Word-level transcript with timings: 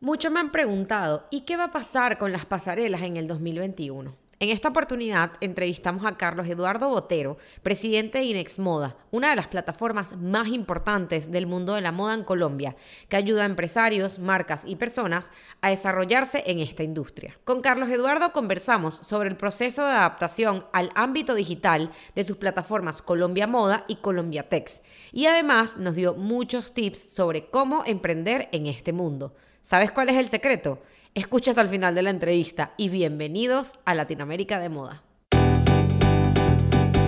Muchos 0.00 0.30
me 0.30 0.40
han 0.40 0.52
preguntado, 0.52 1.26
¿y 1.30 1.46
qué 1.46 1.56
va 1.56 1.64
a 1.64 1.72
pasar 1.72 2.18
con 2.18 2.30
las 2.30 2.44
pasarelas 2.44 3.00
en 3.00 3.16
el 3.16 3.26
2021? 3.26 4.14
En 4.38 4.50
esta 4.50 4.68
oportunidad 4.68 5.32
entrevistamos 5.40 6.04
a 6.04 6.18
Carlos 6.18 6.46
Eduardo 6.48 6.90
Botero, 6.90 7.38
presidente 7.62 8.18
de 8.18 8.24
Inex 8.24 8.58
Moda, 8.58 8.98
una 9.10 9.30
de 9.30 9.36
las 9.36 9.46
plataformas 9.46 10.14
más 10.18 10.48
importantes 10.48 11.30
del 11.30 11.46
mundo 11.46 11.72
de 11.72 11.80
la 11.80 11.92
moda 11.92 12.12
en 12.12 12.24
Colombia, 12.24 12.76
que 13.08 13.16
ayuda 13.16 13.44
a 13.44 13.46
empresarios, 13.46 14.18
marcas 14.18 14.64
y 14.66 14.76
personas 14.76 15.32
a 15.62 15.70
desarrollarse 15.70 16.44
en 16.46 16.58
esta 16.58 16.82
industria. 16.82 17.38
Con 17.44 17.62
Carlos 17.62 17.88
Eduardo 17.88 18.34
conversamos 18.34 18.96
sobre 18.96 19.30
el 19.30 19.38
proceso 19.38 19.82
de 19.82 19.92
adaptación 19.92 20.66
al 20.74 20.90
ámbito 20.94 21.34
digital 21.34 21.90
de 22.14 22.24
sus 22.24 22.36
plataformas 22.36 23.00
Colombia 23.00 23.46
Moda 23.46 23.86
y 23.88 23.96
Colombia 23.96 24.46
Tex, 24.46 24.82
y 25.10 25.24
además 25.24 25.78
nos 25.78 25.94
dio 25.94 26.12
muchos 26.12 26.74
tips 26.74 27.10
sobre 27.10 27.46
cómo 27.46 27.82
emprender 27.86 28.50
en 28.52 28.66
este 28.66 28.92
mundo. 28.92 29.32
¿Sabes 29.66 29.90
cuál 29.90 30.08
es 30.10 30.14
el 30.14 30.28
secreto? 30.28 30.80
Escucha 31.12 31.50
hasta 31.50 31.60
el 31.60 31.68
final 31.68 31.92
de 31.96 32.02
la 32.02 32.10
entrevista 32.10 32.70
y 32.76 32.88
bienvenidos 32.88 33.72
a 33.84 33.96
Latinoamérica 33.96 34.60
de 34.60 34.68
Moda. 34.68 35.02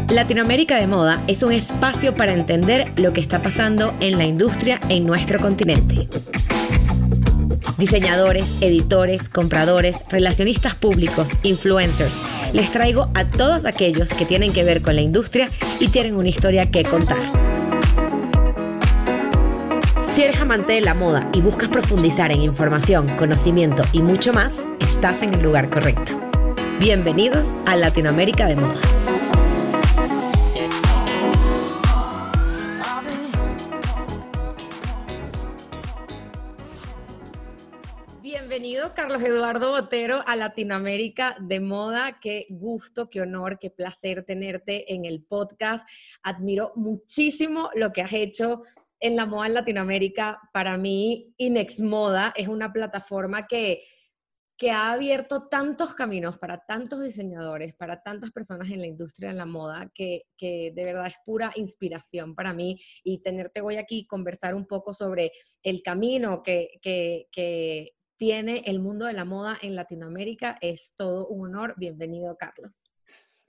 Latinoamérica 0.09 0.75
de 0.75 0.89
Moda 0.89 1.23
es 1.29 1.45
un 1.45 1.53
espacio 1.53 2.17
para 2.17 2.35
entender 2.35 2.99
lo 2.99 3.13
que 3.13 3.21
está 3.21 3.43
pasando 3.43 3.95
en 4.01 4.19
la 4.19 4.25
industria 4.25 4.81
en 4.89 5.07
nuestro 5.07 5.39
continente. 5.39 6.09
Diseñadores, 7.77 8.61
editores, 8.61 9.29
compradores, 9.29 9.95
relacionistas 10.09 10.75
públicos, 10.75 11.29
influencers. 11.45 12.17
Les 12.53 12.73
traigo 12.73 13.09
a 13.15 13.31
todos 13.31 13.67
aquellos 13.67 14.09
que 14.09 14.25
tienen 14.25 14.53
que 14.53 14.65
ver 14.65 14.83
con 14.83 14.97
la 14.97 15.03
industria 15.03 15.47
y 15.79 15.91
tienen 15.91 16.17
una 16.17 16.29
historia 16.29 16.73
que 16.73 16.83
contar. 16.83 17.48
Si 20.19 20.25
eres 20.25 20.41
amante 20.41 20.73
de 20.73 20.81
la 20.81 20.95
moda 20.95 21.31
y 21.33 21.41
buscas 21.41 21.69
profundizar 21.69 22.33
en 22.33 22.43
información, 22.43 23.07
conocimiento 23.17 23.85
y 23.93 24.03
mucho 24.03 24.33
más, 24.33 24.67
estás 24.81 25.23
en 25.23 25.33
el 25.33 25.45
lugar 25.45 25.71
correcto. 25.71 26.21
Bienvenidos 26.81 27.55
a 27.67 27.77
Latinoamérica 27.77 28.49
de 28.49 28.57
Moda. 28.57 28.81
Bienvenido, 38.21 38.93
Carlos 38.97 39.23
Eduardo 39.23 39.71
Botero, 39.71 40.25
a 40.27 40.35
Latinoamérica 40.35 41.37
de 41.41 41.61
Moda. 41.61 42.19
Qué 42.21 42.49
gusto, 42.51 43.09
qué 43.09 43.21
honor, 43.21 43.61
qué 43.61 43.71
placer 43.71 44.25
tenerte 44.25 44.93
en 44.93 45.05
el 45.05 45.23
podcast. 45.23 45.89
Admiro 46.25 46.73
muchísimo 46.75 47.71
lo 47.77 47.93
que 47.93 48.03
has 48.03 48.13
hecho 48.13 48.65
en 49.01 49.17
la 49.17 49.27
moda 49.27 49.47
en 49.47 49.55
Latinoamérica, 49.55 50.41
para 50.53 50.77
mí 50.77 51.35
Inex 51.37 51.81
Moda 51.81 52.33
es 52.37 52.49
una 52.49 52.73
plataforma 52.73 53.47
que, 53.47 53.83
que 54.57 54.71
ha 54.71 54.93
abierto 54.93 55.49
tantos 55.49 55.95
caminos 55.95 56.39
para 56.39 56.65
tantos 56.67 57.03
diseñadores, 57.03 57.75
para 57.75 58.03
tantas 58.03 58.33
personas 58.33 58.71
en 58.71 58.81
la 58.81 58.87
industria 58.87 59.29
de 59.29 59.37
la 59.37 59.47
moda, 59.47 59.91
que, 59.95 60.25
que 60.37 60.73
de 60.75 60.85
verdad 60.85 61.07
es 61.07 61.15
pura 61.25 61.53
inspiración 61.55 62.35
para 62.35 62.53
mí. 62.53 62.77
Y 63.05 63.23
tenerte 63.23 63.61
hoy 63.61 63.77
aquí, 63.77 64.07
conversar 64.07 64.55
un 64.55 64.67
poco 64.67 64.93
sobre 64.93 65.31
el 65.63 65.83
camino 65.83 66.43
que, 66.43 66.79
que, 66.83 67.29
que 67.31 67.93
tiene 68.17 68.65
el 68.67 68.81
mundo 68.81 69.07
de 69.07 69.13
la 69.13 69.25
moda 69.25 69.57
en 69.63 69.77
Latinoamérica, 69.77 70.59
es 70.61 70.95
todo 70.97 71.29
un 71.29 71.47
honor. 71.47 71.75
Bienvenido, 71.77 72.37
Carlos. 72.37 72.91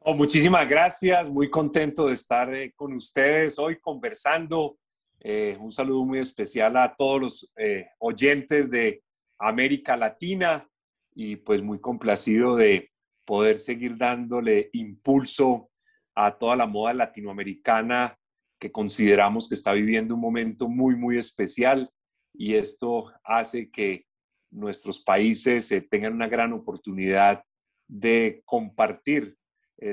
Oh, 0.01 0.13
muchísimas 0.13 0.69
gracias, 0.69 1.29
muy 1.29 1.49
contento 1.49 2.07
de 2.07 2.13
estar 2.13 2.53
eh, 2.53 2.71
con 2.73 2.93
ustedes 2.93 3.59
hoy 3.59 3.79
conversando 3.81 4.77
eh, 5.21 5.57
un 5.59 5.71
saludo 5.71 6.05
muy 6.05 6.19
especial 6.19 6.77
a 6.77 6.95
todos 6.95 7.21
los 7.21 7.51
eh, 7.57 7.89
oyentes 7.99 8.71
de 8.71 9.03
América 9.37 9.97
Latina 9.97 10.65
y 11.13 11.35
pues 11.35 11.61
muy 11.61 11.79
complacido 11.79 12.55
de 12.55 12.89
poder 13.25 13.59
seguir 13.59 13.97
dándole 13.97 14.69
impulso 14.73 15.69
a 16.15 16.37
toda 16.37 16.55
la 16.55 16.67
moda 16.67 16.93
latinoamericana 16.93 18.17
que 18.59 18.71
consideramos 18.71 19.49
que 19.49 19.55
está 19.55 19.73
viviendo 19.73 20.15
un 20.15 20.21
momento 20.21 20.69
muy, 20.69 20.95
muy 20.95 21.17
especial. 21.17 21.89
Y 22.33 22.55
esto 22.55 23.11
hace 23.23 23.69
que 23.69 24.05
nuestros 24.51 25.01
países 25.01 25.69
eh, 25.71 25.81
tengan 25.81 26.13
una 26.13 26.27
gran 26.27 26.53
oportunidad 26.53 27.43
de 27.87 28.41
compartir 28.45 29.35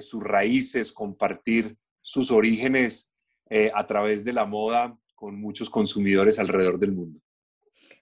sus 0.00 0.20
raíces, 0.20 0.90
compartir 0.90 1.78
sus 2.02 2.32
orígenes 2.32 3.14
a 3.72 3.86
través 3.86 4.24
de 4.24 4.32
la 4.32 4.44
moda 4.44 4.98
con 5.16 5.40
muchos 5.40 5.68
consumidores 5.68 6.38
alrededor 6.38 6.78
del 6.78 6.92
mundo. 6.92 7.18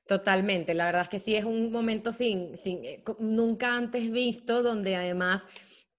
Totalmente, 0.07 0.75
la 0.75 0.85
verdad 0.85 1.03
es 1.05 1.09
que 1.09 1.19
sí 1.19 1.35
es 1.35 1.47
un 1.47 1.73
momento 1.73 2.13
sin, 2.13 2.59
sin 2.59 2.85
eh, 2.85 3.03
nunca 3.19 3.75
antes 3.75 4.11
visto, 4.11 4.63
donde 4.63 4.97
además 4.97 5.47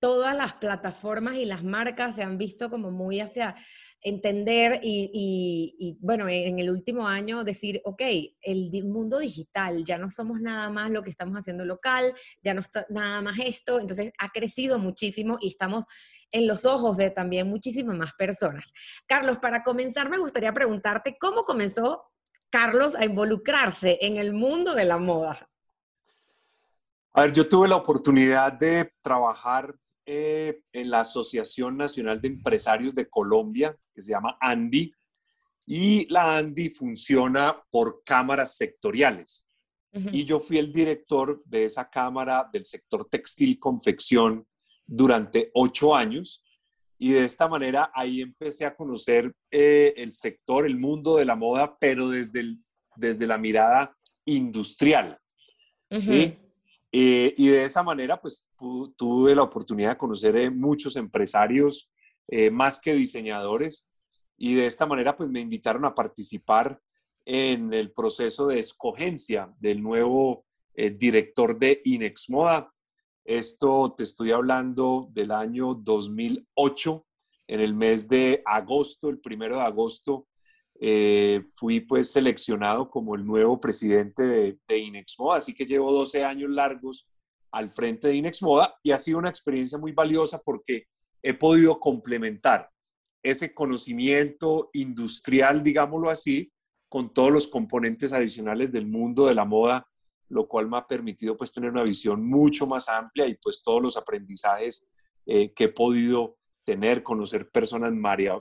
todas 0.05 0.37
las 0.37 0.53
plataformas 0.53 1.37
y 1.37 1.45
las 1.45 1.63
marcas 1.63 2.15
se 2.15 2.21
han 2.21 2.37
visto 2.37 2.69
como 2.69 2.91
muy 2.91 3.21
hacia 3.21 3.55
entender 4.01 4.79
y, 4.83 5.97
bueno, 5.99 6.29
en 6.29 6.59
el 6.59 6.69
último 6.69 7.07
año 7.07 7.43
decir, 7.43 7.81
ok, 7.85 8.03
el 8.43 8.83
mundo 8.83 9.17
digital, 9.17 9.83
ya 9.83 9.97
no 9.97 10.11
somos 10.11 10.39
nada 10.39 10.69
más 10.69 10.91
lo 10.91 11.01
que 11.01 11.09
estamos 11.09 11.35
haciendo 11.35 11.65
local, 11.65 12.13
ya 12.43 12.53
no 12.53 12.61
está 12.61 12.85
nada 12.89 13.19
más 13.23 13.39
esto, 13.39 13.79
entonces 13.79 14.11
ha 14.19 14.29
crecido 14.29 14.77
muchísimo 14.77 15.39
y 15.41 15.47
estamos 15.47 15.85
en 16.31 16.45
los 16.45 16.65
ojos 16.65 16.97
de 16.97 17.09
también 17.09 17.49
muchísimas 17.49 17.97
más 17.97 18.13
personas. 18.13 18.71
Carlos, 19.07 19.39
para 19.39 19.63
comenzar 19.63 20.07
me 20.11 20.19
gustaría 20.19 20.53
preguntarte 20.53 21.17
cómo 21.19 21.45
comenzó 21.45 22.03
Carlos 22.51 22.93
a 22.93 23.05
involucrarse 23.05 23.97
en 24.01 24.17
el 24.17 24.33
mundo 24.33 24.75
de 24.75 24.85
la 24.85 24.99
moda. 24.99 25.49
A 27.13 27.21
ver, 27.23 27.33
yo 27.33 27.47
tuve 27.47 27.67
la 27.67 27.77
oportunidad 27.77 28.53
de 28.53 28.93
trabajar 29.01 29.73
eh, 30.05 30.61
en 30.71 30.89
la 30.89 31.01
Asociación 31.01 31.77
Nacional 31.77 32.21
de 32.21 32.27
Empresarios 32.27 32.93
de 32.93 33.09
Colombia, 33.09 33.75
que 33.93 34.01
se 34.01 34.11
llama 34.11 34.37
ANDI, 34.39 34.93
y 35.65 36.07
la 36.13 36.37
ANDI 36.37 36.69
funciona 36.69 37.63
por 37.71 38.03
cámaras 38.03 38.55
sectoriales. 38.55 39.47
Y 40.11 40.25
yo 40.25 40.41
fui 40.41 40.57
el 40.57 40.73
director 40.73 41.41
de 41.45 41.63
esa 41.63 41.89
cámara 41.89 42.49
del 42.51 42.65
sector 42.65 43.07
textil 43.09 43.57
confección 43.57 44.45
durante 44.85 45.51
ocho 45.53 45.95
años. 45.95 46.43
Y 46.99 47.13
de 47.13 47.23
esta 47.23 47.47
manera 47.47 47.91
ahí 47.93 48.19
empecé 48.19 48.65
a 48.65 48.75
conocer 48.75 49.31
eh, 49.49 49.93
el 49.95 50.11
sector, 50.11 50.65
el 50.65 50.77
mundo 50.77 51.15
de 51.15 51.23
la 51.23 51.37
moda, 51.37 51.77
pero 51.79 52.09
desde, 52.09 52.57
desde 52.97 53.25
la 53.25 53.37
mirada 53.37 53.95
industrial. 54.25 55.17
¿sí? 55.97 56.39
Eh, 56.97 57.35
y 57.37 57.49
de 57.49 57.65
esa 57.65 57.83
manera, 57.83 58.21
pues 58.21 58.45
tuve 58.95 59.35
la 59.35 59.43
oportunidad 59.43 59.89
de 59.89 59.97
conocer 59.97 60.37
eh, 60.37 60.49
muchos 60.49 60.95
empresarios, 60.95 61.91
eh, 62.25 62.49
más 62.49 62.79
que 62.79 62.93
diseñadores, 62.93 63.85
y 64.37 64.53
de 64.53 64.65
esta 64.65 64.85
manera, 64.85 65.17
pues 65.17 65.29
me 65.29 65.41
invitaron 65.41 65.83
a 65.83 65.93
participar 65.93 66.79
en 67.25 67.73
el 67.73 67.91
proceso 67.91 68.47
de 68.47 68.59
escogencia 68.59 69.53
del 69.59 69.83
nuevo 69.83 70.45
director 70.73 71.59
de 71.59 71.81
Inex 71.83 72.29
Moda. 72.29 72.71
Esto 73.25 73.93
te 73.97 74.03
estoy 74.03 74.31
hablando 74.31 75.09
del 75.11 75.31
año 75.31 75.73
2008, 75.73 77.05
en 77.47 77.59
el 77.59 77.73
mes 77.73 78.07
de 78.07 78.41
agosto, 78.45 79.09
el 79.09 79.19
primero 79.19 79.57
de 79.57 79.63
agosto, 79.63 80.27
eh, 80.79 81.43
fui 81.53 81.79
pues 81.79 82.11
seleccionado 82.11 82.89
como 82.89 83.15
el 83.15 83.25
nuevo 83.25 83.59
presidente 83.59 84.23
de, 84.23 84.59
de 84.67 84.77
Inex 84.77 85.15
Moda, 85.19 85.37
así 85.37 85.53
que 85.53 85.65
llevo 85.65 85.91
12 85.91 86.23
años 86.23 86.49
largos 86.49 87.07
al 87.51 87.71
frente 87.71 88.09
de 88.09 88.15
Inex 88.15 88.41
Moda 88.41 88.75
y 88.83 88.91
ha 88.91 88.99
sido 88.99 89.17
una 89.17 89.29
experiencia 89.29 89.77
muy 89.77 89.93
valiosa 89.93 90.41
porque 90.43 90.87
he 91.21 91.33
podido 91.33 91.79
complementar 91.79 92.69
ese 93.23 93.53
conocimiento 93.53 94.69
industrial, 94.73 95.63
digámoslo 95.63 96.09
así, 96.09 96.51
con 96.89 97.13
todos 97.13 97.31
los 97.31 97.47
componentes 97.47 98.13
adicionales 98.13 98.71
del 98.71 98.85
mundo 98.85 99.25
de 99.25 99.35
la 99.35 99.45
moda, 99.45 99.87
lo 100.29 100.47
cual 100.47 100.69
me 100.69 100.77
ha 100.77 100.85
permitido 100.85 101.35
pues 101.35 101.51
tener 101.51 101.71
una 101.71 101.83
visión 101.83 102.25
mucho 102.25 102.67
más 102.67 102.89
amplia 102.89 103.27
y 103.27 103.35
pues 103.35 103.63
todos 103.63 103.81
los 103.81 103.97
aprendizajes 103.97 104.87
eh, 105.25 105.51
que 105.53 105.65
he 105.65 105.69
podido 105.69 106.37
tener, 106.63 107.03
conocer 107.03 107.49
personas 107.49 107.93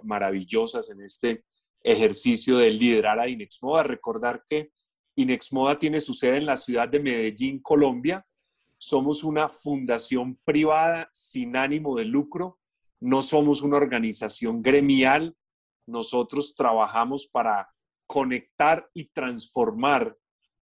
maravillosas 0.03 0.91
en 0.91 1.03
este 1.03 1.45
ejercicio 1.85 2.59
de 2.59 2.71
liderar 2.71 3.21
a 3.21 3.29
Inexmoda. 3.29 3.85
Recordar 3.85 4.43
que 4.49 4.73
Inexmoda 5.15 5.79
tiene 5.79 6.01
su 6.01 6.15
sede 6.15 6.39
en 6.39 6.47
la 6.47 6.57
ciudad 6.57 6.89
de 6.89 6.99
Medellín, 6.99 7.61
Colombia. 7.61 8.27
Somos 8.79 9.23
una 9.23 9.49
fundación 9.49 10.41
privada 10.45 11.09
sin 11.13 11.57
ánimo 11.57 11.97
de 11.97 12.07
lucro. 12.07 12.59
No 12.99 13.23
somos 13.23 13.63
una 13.63 13.77
organización 13.77 14.63
gremial. 14.63 15.37
Nosotros 15.87 16.55
trabajamos 16.57 17.27
para 17.27 17.71
conectar 18.07 18.89
y 18.95 19.05
transformar 19.07 20.17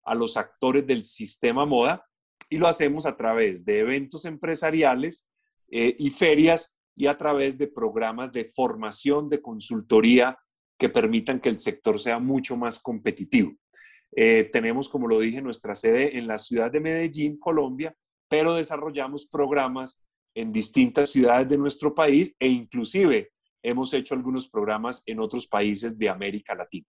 a 0.05 0.15
los 0.15 0.37
actores 0.37 0.87
del 0.87 1.05
sistema 1.05 1.65
moda 1.65 2.05
y 2.51 2.59
lo 2.59 2.67
hacemos 2.67 3.07
a 3.07 3.17
través 3.17 3.65
de 3.65 3.81
eventos 3.81 4.25
empresariales 4.25 5.27
eh, 5.71 5.95
y 5.99 6.11
ferias 6.11 6.77
y 6.95 7.07
a 7.07 7.17
través 7.17 7.57
de 7.57 7.69
programas 7.69 8.33
de 8.33 8.45
formación, 8.45 9.29
de 9.29 9.41
consultoría 9.41 10.37
que 10.83 10.89
permitan 10.89 11.39
que 11.39 11.49
el 11.49 11.61
sector 11.61 11.97
sea 11.97 12.19
mucho 12.19 12.57
más 12.57 12.81
competitivo. 12.81 13.53
Eh, 14.17 14.51
tenemos, 14.53 14.89
como 14.89 15.07
lo 15.07 15.21
dije, 15.21 15.41
nuestra 15.41 15.77
sede 15.77 16.19
en 16.19 16.27
la 16.27 16.39
ciudad 16.39 16.73
de 16.73 16.81
Medellín, 16.81 17.39
Colombia, 17.39 17.95
pero 18.29 18.57
desarrollamos 18.57 19.27
programas 19.27 20.03
en 20.35 20.51
distintas 20.51 21.11
ciudades 21.11 21.49
de 21.49 21.57
nuestro 21.57 21.95
país 21.95 22.35
e 22.37 22.49
inclusive 22.49 23.31
hemos 23.63 23.95
hecho 23.95 24.17
algunos 24.17 24.49
programas 24.49 25.05
en 25.07 25.21
otros 25.21 25.47
países 25.47 25.97
de 25.97 26.09
América 26.09 26.53
Latina. 26.57 26.89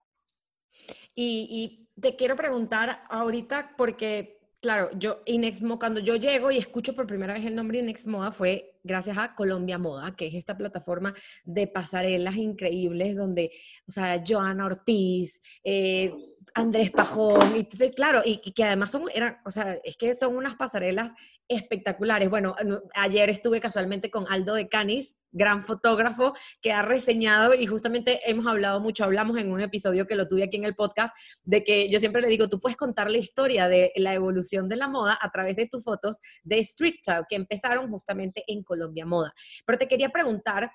Y, 1.14 1.86
y 1.96 2.02
te 2.02 2.16
quiero 2.16 2.36
preguntar 2.36 3.04
ahorita, 3.12 3.76
porque 3.78 4.40
Claro, 4.64 4.92
yo, 4.98 5.22
Inexmo, 5.26 5.78
cuando 5.78 6.00
yo 6.00 6.16
llego 6.16 6.50
y 6.50 6.58
escucho 6.58 6.96
por 6.96 7.06
primera 7.06 7.34
vez 7.34 7.44
el 7.46 7.54
nombre 7.54 7.80
Inex 7.80 8.08
Moda 8.08 8.32
fue 8.32 8.80
gracias 8.82 9.18
a 9.18 9.36
Colombia 9.36 9.78
Moda, 9.78 10.16
que 10.16 10.28
es 10.28 10.36
esta 10.36 10.56
plataforma 10.56 11.14
de 11.44 11.68
pasarelas 11.68 12.38
increíbles 12.38 13.18
donde, 13.18 13.52
o 13.86 13.92
sea, 13.92 14.24
Joana 14.26 14.66
Ortiz, 14.66 15.42
eh, 15.66 16.14
Andrés 16.56 16.92
Pajón, 16.92 17.56
y 17.56 17.66
claro, 17.92 18.22
y, 18.24 18.38
que 18.54 18.64
además 18.64 18.92
son, 18.92 19.06
eran, 19.14 19.38
o 19.44 19.50
sea, 19.50 19.80
es 19.84 19.98
que 19.98 20.16
son 20.16 20.36
unas 20.36 20.56
pasarelas 20.56 21.12
espectaculares. 21.48 22.30
Bueno, 22.30 22.56
ayer 22.94 23.30
estuve 23.30 23.60
casualmente 23.60 24.12
con 24.12 24.26
Aldo 24.30 24.54
de 24.54 24.70
Canis, 24.70 25.16
gran 25.32 25.66
fotógrafo, 25.66 26.34
que 26.62 26.72
ha 26.72 26.84
reseñado 26.84 27.56
y 27.56 27.66
justamente 27.66 28.20
hemos 28.30 28.46
hablado 28.46 28.80
mucho, 28.82 29.04
hablamos 29.04 29.38
en 29.40 29.52
un 29.52 29.62
episodio 29.62 30.06
que 30.06 30.16
lo 30.16 30.28
tuve 30.28 30.44
aquí 30.44 30.58
en 30.58 30.66
el 30.66 30.76
podcast, 30.76 31.16
de 31.44 31.64
que 31.64 31.90
yo 31.90 32.00
siempre 32.00 32.22
le 32.22 32.28
digo, 32.28 32.48
tú 32.50 32.60
puedes 32.60 32.78
contar 32.78 33.10
la 33.10 33.18
historia 33.18 33.68
de 33.68 33.92
la 33.96 34.14
evolución 34.14 34.70
de 34.70 34.76
la 34.76 34.88
moda 34.88 35.18
a 35.20 35.32
través 35.32 35.56
de 35.56 35.68
tus 35.68 35.84
fotos 35.84 36.20
de 36.44 36.60
Street 36.60 36.96
Style, 37.02 37.26
que 37.28 37.36
empezaron 37.36 37.90
justamente 37.90 38.44
en 38.46 38.64
Colombia 38.64 39.08
Moda. 39.08 39.34
Pero 39.66 39.80
te 39.80 39.88
quería 39.88 40.10
preguntar, 40.10 40.72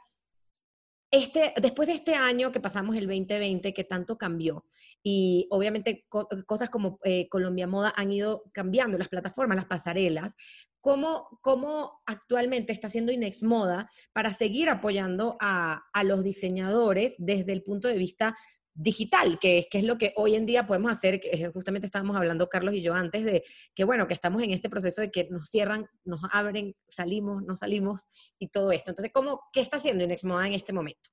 este, 1.10 1.54
después 1.60 1.88
de 1.88 1.94
este 1.94 2.14
año 2.14 2.52
que 2.52 2.60
pasamos 2.60 2.96
el 2.96 3.06
2020, 3.06 3.72
que 3.72 3.84
tanto 3.84 4.18
cambió, 4.18 4.66
y 5.02 5.46
obviamente 5.50 6.06
cosas 6.08 6.70
como 6.70 6.98
eh, 7.04 7.28
Colombia 7.28 7.66
Moda 7.66 7.94
han 7.96 8.12
ido 8.12 8.44
cambiando, 8.52 8.98
las 8.98 9.08
plataformas, 9.08 9.56
las 9.56 9.66
pasarelas, 9.66 10.34
¿cómo, 10.80 12.02
actualmente 12.06 12.72
está 12.72 12.88
haciendo 12.88 13.12
Inex 13.12 13.42
Moda 13.42 13.90
para 14.12 14.34
seguir 14.34 14.68
apoyando 14.68 15.36
a, 15.40 15.82
a 15.92 16.04
los 16.04 16.24
diseñadores 16.24 17.14
desde 17.18 17.52
el 17.52 17.62
punto 17.62 17.88
de 17.88 17.98
vista 17.98 18.36
digital, 18.78 19.38
que 19.40 19.58
es, 19.58 19.66
que 19.68 19.78
es 19.78 19.84
lo 19.84 19.98
que 19.98 20.12
hoy 20.16 20.36
en 20.36 20.46
día 20.46 20.66
podemos 20.66 20.92
hacer, 20.92 21.20
que 21.20 21.50
justamente 21.52 21.86
estábamos 21.86 22.16
hablando 22.16 22.48
Carlos 22.48 22.74
y 22.74 22.82
yo 22.82 22.94
antes 22.94 23.24
de 23.24 23.42
que, 23.74 23.84
bueno, 23.84 24.06
que 24.06 24.14
estamos 24.14 24.42
en 24.42 24.52
este 24.52 24.70
proceso 24.70 25.00
de 25.00 25.10
que 25.10 25.28
nos 25.30 25.48
cierran, 25.50 25.86
nos 26.04 26.20
abren, 26.30 26.76
salimos, 26.88 27.42
no 27.42 27.56
salimos 27.56 28.02
y 28.38 28.48
todo 28.48 28.70
esto. 28.70 28.92
Entonces, 28.92 29.12
¿cómo, 29.12 29.42
¿qué 29.52 29.60
está 29.60 29.78
haciendo 29.78 30.04
Inexmoda 30.04 30.46
en 30.46 30.52
este 30.52 30.72
momento? 30.72 31.10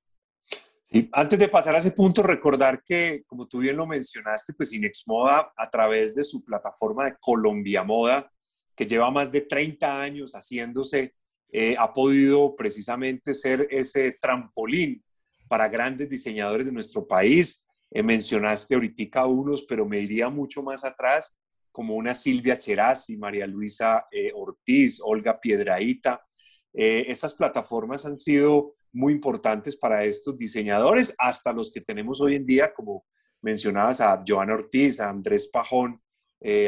Antes 1.10 1.38
de 1.40 1.48
pasar 1.48 1.74
a 1.74 1.78
ese 1.78 1.90
punto, 1.90 2.22
recordar 2.22 2.84
que, 2.84 3.24
como 3.26 3.48
tú 3.48 3.58
bien 3.58 3.76
lo 3.76 3.86
mencionaste, 3.86 4.54
pues 4.54 4.72
Inexmoda, 4.72 5.52
a 5.56 5.68
través 5.68 6.14
de 6.14 6.22
su 6.22 6.44
plataforma 6.44 7.06
de 7.06 7.16
Colombia 7.20 7.82
Moda, 7.82 8.30
que 8.76 8.86
lleva 8.86 9.10
más 9.10 9.32
de 9.32 9.40
30 9.40 10.00
años 10.00 10.32
haciéndose, 10.32 11.14
eh, 11.50 11.74
ha 11.76 11.92
podido 11.92 12.54
precisamente 12.54 13.34
ser 13.34 13.66
ese 13.70 14.12
trampolín 14.20 15.02
para 15.48 15.68
grandes 15.68 16.08
diseñadores 16.08 16.66
de 16.66 16.72
nuestro 16.72 17.06
país. 17.06 17.68
Eh, 17.90 18.02
mencionaste 18.02 18.74
ahorita 18.74 19.26
unos, 19.26 19.62
pero 19.62 19.86
me 19.86 20.00
iría 20.00 20.28
mucho 20.28 20.62
más 20.62 20.84
atrás, 20.84 21.38
como 21.70 21.94
una 21.94 22.14
Silvia 22.14 22.56
Cherazzi, 22.56 23.16
María 23.16 23.46
Luisa 23.46 24.06
eh, 24.10 24.32
Ortiz, 24.34 25.00
Olga 25.02 25.38
Piedraíta. 25.40 26.24
Eh, 26.72 27.04
estas 27.08 27.34
plataformas 27.34 28.04
han 28.06 28.18
sido 28.18 28.74
muy 28.92 29.12
importantes 29.12 29.76
para 29.76 30.04
estos 30.04 30.36
diseñadores, 30.38 31.14
hasta 31.18 31.52
los 31.52 31.72
que 31.72 31.82
tenemos 31.82 32.20
hoy 32.20 32.36
en 32.36 32.46
día, 32.46 32.72
como 32.72 33.04
mencionabas 33.42 34.00
a 34.00 34.22
Joana 34.26 34.54
Ortiz, 34.54 35.00
a 35.00 35.10
Andrés 35.10 35.48
Pajón, 35.52 36.00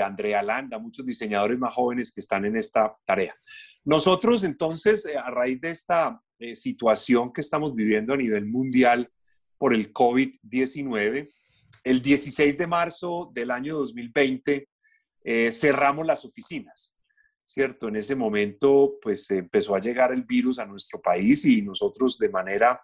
Andrea 0.02 0.42
Landa, 0.42 0.78
muchos 0.78 1.06
diseñadores 1.06 1.58
más 1.58 1.72
jóvenes 1.72 2.10
que 2.12 2.20
están 2.20 2.44
en 2.44 2.56
esta 2.56 2.96
tarea. 3.04 3.34
Nosotros 3.84 4.42
entonces, 4.42 5.06
a 5.06 5.30
raíz 5.30 5.60
de 5.60 5.70
esta 5.70 6.20
eh, 6.38 6.54
situación 6.54 7.32
que 7.32 7.40
estamos 7.40 7.74
viviendo 7.74 8.14
a 8.14 8.16
nivel 8.16 8.46
mundial 8.46 9.10
por 9.56 9.74
el 9.74 9.92
COVID-19. 9.92 11.28
El 11.84 12.02
16 12.02 12.56
de 12.56 12.66
marzo 12.66 13.30
del 13.34 13.50
año 13.50 13.76
2020 13.78 14.68
eh, 15.24 15.52
cerramos 15.52 16.06
las 16.06 16.24
oficinas, 16.24 16.94
¿cierto? 17.44 17.88
En 17.88 17.96
ese 17.96 18.14
momento, 18.14 18.98
pues 19.02 19.30
empezó 19.30 19.74
a 19.74 19.80
llegar 19.80 20.12
el 20.12 20.22
virus 20.22 20.58
a 20.58 20.66
nuestro 20.66 21.00
país 21.00 21.44
y 21.44 21.60
nosotros 21.60 22.18
de 22.18 22.28
manera 22.28 22.80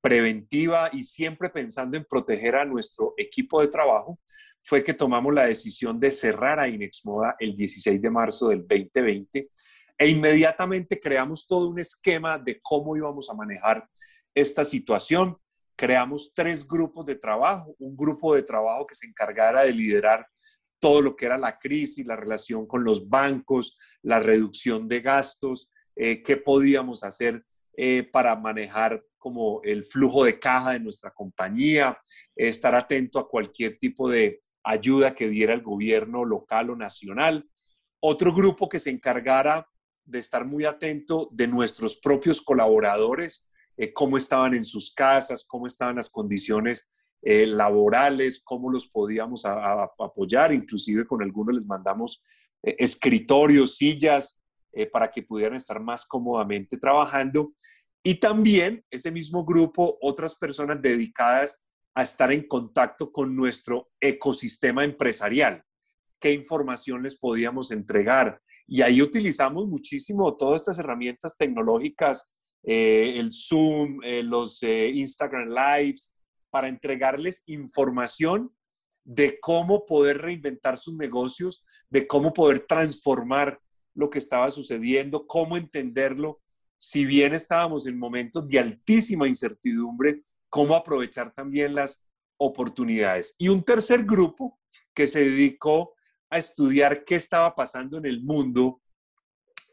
preventiva 0.00 0.90
y 0.92 1.02
siempre 1.02 1.50
pensando 1.50 1.96
en 1.96 2.04
proteger 2.04 2.56
a 2.56 2.64
nuestro 2.64 3.14
equipo 3.16 3.60
de 3.60 3.68
trabajo, 3.68 4.18
fue 4.62 4.82
que 4.82 4.94
tomamos 4.94 5.32
la 5.32 5.46
decisión 5.46 6.00
de 6.00 6.10
cerrar 6.10 6.58
a 6.58 6.68
Inexmoda 6.68 7.36
el 7.38 7.54
16 7.54 8.02
de 8.02 8.10
marzo 8.10 8.48
del 8.48 8.66
2020 8.66 9.48
e 9.98 10.08
inmediatamente 10.08 11.00
creamos 11.00 11.46
todo 11.46 11.68
un 11.68 11.78
esquema 11.78 12.38
de 12.38 12.60
cómo 12.62 12.96
íbamos 12.96 13.30
a 13.30 13.34
manejar 13.34 13.88
esta 14.34 14.64
situación. 14.64 15.36
Creamos 15.74 16.32
tres 16.34 16.66
grupos 16.66 17.06
de 17.06 17.16
trabajo, 17.16 17.74
un 17.78 17.96
grupo 17.96 18.34
de 18.34 18.42
trabajo 18.42 18.86
que 18.86 18.94
se 18.94 19.06
encargara 19.06 19.62
de 19.62 19.72
liderar 19.72 20.26
todo 20.78 21.00
lo 21.00 21.16
que 21.16 21.26
era 21.26 21.38
la 21.38 21.58
crisis, 21.58 22.06
la 22.06 22.16
relación 22.16 22.66
con 22.66 22.84
los 22.84 23.08
bancos, 23.08 23.78
la 24.02 24.20
reducción 24.20 24.88
de 24.88 25.00
gastos, 25.00 25.70
eh, 25.94 26.22
qué 26.22 26.36
podíamos 26.36 27.02
hacer 27.02 27.44
eh, 27.76 28.08
para 28.12 28.36
manejar 28.36 29.02
como 29.18 29.60
el 29.64 29.84
flujo 29.84 30.24
de 30.24 30.38
caja 30.38 30.72
de 30.72 30.80
nuestra 30.80 31.10
compañía, 31.10 31.98
estar 32.34 32.74
atento 32.74 33.18
a 33.18 33.28
cualquier 33.28 33.78
tipo 33.78 34.08
de 34.08 34.40
ayuda 34.62 35.14
que 35.14 35.28
diera 35.28 35.54
el 35.54 35.62
gobierno 35.62 36.24
local 36.24 36.70
o 36.70 36.76
nacional. 36.76 37.48
Otro 38.00 38.34
grupo 38.34 38.68
que 38.68 38.78
se 38.78 38.90
encargara 38.90 39.66
de 40.06 40.20
estar 40.20 40.46
muy 40.46 40.64
atento 40.64 41.28
de 41.32 41.48
nuestros 41.48 41.96
propios 41.96 42.40
colaboradores, 42.40 43.46
eh, 43.76 43.92
cómo 43.92 44.16
estaban 44.16 44.54
en 44.54 44.64
sus 44.64 44.94
casas, 44.94 45.44
cómo 45.46 45.66
estaban 45.66 45.96
las 45.96 46.08
condiciones 46.08 46.88
eh, 47.22 47.46
laborales, 47.46 48.40
cómo 48.42 48.70
los 48.70 48.86
podíamos 48.86 49.44
apoyar, 49.44 50.52
inclusive 50.52 51.06
con 51.06 51.22
algunos 51.22 51.56
les 51.56 51.66
mandamos 51.66 52.24
eh, 52.62 52.76
escritorios, 52.78 53.76
sillas, 53.76 54.40
para 54.92 55.10
que 55.10 55.22
pudieran 55.22 55.56
estar 55.56 55.80
más 55.80 56.04
cómodamente 56.04 56.76
trabajando. 56.76 57.54
Y 58.02 58.16
también 58.16 58.84
ese 58.90 59.10
mismo 59.10 59.42
grupo, 59.42 59.96
otras 60.02 60.36
personas 60.36 60.82
dedicadas 60.82 61.64
a 61.94 62.02
estar 62.02 62.30
en 62.30 62.46
contacto 62.46 63.10
con 63.10 63.34
nuestro 63.34 63.88
ecosistema 63.98 64.84
empresarial. 64.84 65.64
¿Qué 66.20 66.30
información 66.30 67.02
les 67.02 67.18
podíamos 67.18 67.70
entregar? 67.70 68.42
Y 68.66 68.82
ahí 68.82 69.00
utilizamos 69.00 69.66
muchísimo 69.66 70.36
todas 70.36 70.62
estas 70.62 70.78
herramientas 70.78 71.36
tecnológicas, 71.36 72.32
eh, 72.64 73.14
el 73.16 73.30
Zoom, 73.32 74.00
eh, 74.02 74.22
los 74.22 74.62
eh, 74.62 74.88
Instagram 74.88 75.48
Lives, 75.50 76.12
para 76.50 76.68
entregarles 76.68 77.42
información 77.46 78.50
de 79.04 79.38
cómo 79.40 79.86
poder 79.86 80.18
reinventar 80.18 80.78
sus 80.78 80.96
negocios, 80.96 81.64
de 81.90 82.06
cómo 82.06 82.32
poder 82.32 82.66
transformar 82.66 83.60
lo 83.94 84.10
que 84.10 84.18
estaba 84.18 84.50
sucediendo, 84.50 85.26
cómo 85.26 85.56
entenderlo. 85.56 86.40
Si 86.78 87.04
bien 87.04 87.34
estábamos 87.34 87.86
en 87.86 87.98
momentos 87.98 88.48
de 88.48 88.58
altísima 88.58 89.28
incertidumbre, 89.28 90.22
cómo 90.48 90.74
aprovechar 90.74 91.32
también 91.32 91.74
las 91.74 92.04
oportunidades. 92.36 93.34
Y 93.38 93.48
un 93.48 93.62
tercer 93.62 94.04
grupo 94.04 94.58
que 94.92 95.06
se 95.06 95.20
dedicó 95.20 95.95
a 96.36 96.38
estudiar 96.38 97.04
qué 97.04 97.16
estaba 97.16 97.54
pasando 97.54 97.98
en 97.98 98.06
el 98.06 98.22
mundo, 98.22 98.80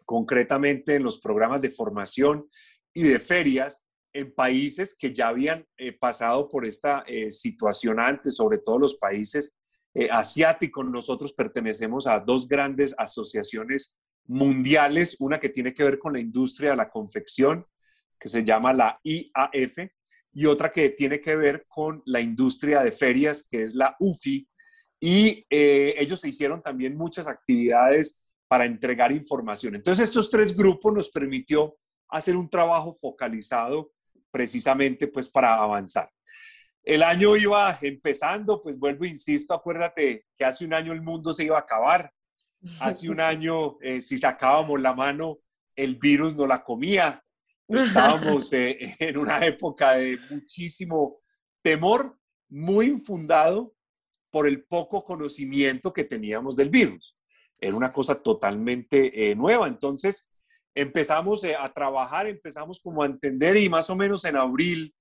concretamente 0.05 0.95
en 0.95 1.03
los 1.03 1.19
programas 1.19 1.61
de 1.61 1.69
formación 1.69 2.49
y 2.93 3.03
de 3.03 3.19
ferias 3.19 3.83
en 4.13 4.33
países 4.33 4.95
que 4.97 5.13
ya 5.13 5.29
habían 5.29 5.65
eh, 5.77 5.91
pasado 5.91 6.47
por 6.47 6.65
esta 6.65 7.03
eh, 7.07 7.31
situación 7.31 7.99
antes, 7.99 8.35
sobre 8.35 8.59
todo 8.59 8.79
los 8.79 8.95
países 8.95 9.55
eh, 9.93 10.07
asiáticos. 10.11 10.85
Nosotros 10.85 11.33
pertenecemos 11.33 12.07
a 12.07 12.19
dos 12.19 12.47
grandes 12.47 12.93
asociaciones 12.97 13.97
mundiales, 14.25 15.17
una 15.19 15.39
que 15.39 15.49
tiene 15.49 15.73
que 15.73 15.83
ver 15.83 15.97
con 15.97 16.13
la 16.13 16.19
industria 16.19 16.71
de 16.71 16.77
la 16.77 16.89
confección, 16.89 17.65
que 18.19 18.29
se 18.29 18.43
llama 18.43 18.71
la 18.71 18.99
IAF, 19.03 19.89
y 20.31 20.45
otra 20.45 20.71
que 20.71 20.89
tiene 20.89 21.19
que 21.19 21.35
ver 21.35 21.65
con 21.67 22.01
la 22.05 22.21
industria 22.21 22.81
de 22.81 22.91
ferias, 22.91 23.45
que 23.49 23.63
es 23.63 23.75
la 23.75 23.95
UFI, 23.99 24.47
y 25.05 25.45
eh, 25.49 25.95
ellos 25.97 26.21
se 26.21 26.29
hicieron 26.29 26.61
también 26.61 26.95
muchas 26.95 27.27
actividades 27.27 28.21
para 28.47 28.63
entregar 28.63 29.11
información. 29.11 29.75
Entonces, 29.75 30.07
estos 30.07 30.29
tres 30.29 30.55
grupos 30.55 30.93
nos 30.93 31.09
permitió 31.09 31.75
hacer 32.07 32.37
un 32.37 32.49
trabajo 32.49 32.95
focalizado 32.95 33.91
precisamente 34.31 35.07
pues 35.07 35.27
para 35.27 35.55
avanzar. 35.55 36.09
El 36.81 37.03
año 37.03 37.35
iba 37.35 37.77
empezando, 37.81 38.63
pues 38.63 38.79
vuelvo, 38.79 39.03
insisto, 39.03 39.53
acuérdate 39.53 40.27
que 40.37 40.45
hace 40.45 40.63
un 40.63 40.73
año 40.73 40.93
el 40.93 41.01
mundo 41.01 41.33
se 41.33 41.43
iba 41.43 41.57
a 41.57 41.63
acabar. 41.63 42.09
Hace 42.79 43.09
un 43.09 43.19
año, 43.19 43.75
eh, 43.81 43.99
si 43.99 44.17
sacábamos 44.17 44.79
la 44.79 44.93
mano, 44.93 45.39
el 45.75 45.95
virus 45.95 46.33
no 46.33 46.47
la 46.47 46.63
comía. 46.63 47.21
Estábamos 47.67 48.53
eh, 48.53 48.95
en 48.99 49.17
una 49.17 49.45
época 49.45 49.95
de 49.95 50.17
muchísimo 50.29 51.17
temor, 51.61 52.17
muy 52.47 52.85
infundado, 52.85 53.73
por 54.33 54.47
el 54.47 54.63
poco 54.63 55.05
conocimiento 55.05 55.93
que 55.93 56.05
teníamos 56.05 56.55
del 56.55 56.71
virus. 56.71 57.15
Era 57.59 57.75
una 57.75 57.93
cosa 57.93 58.15
totalmente 58.15 59.29
eh, 59.29 59.35
nueva. 59.35 59.67
Entonces 59.67 60.27
empezamos 60.73 61.43
eh, 61.43 61.55
a 61.55 61.71
trabajar, 61.71 62.25
empezamos 62.25 62.79
como 62.79 63.03
a 63.03 63.05
entender 63.05 63.55
y 63.57 63.69
más 63.69 63.91
o 63.91 63.95
menos 63.95 64.25
en 64.25 64.35
abril 64.35 64.91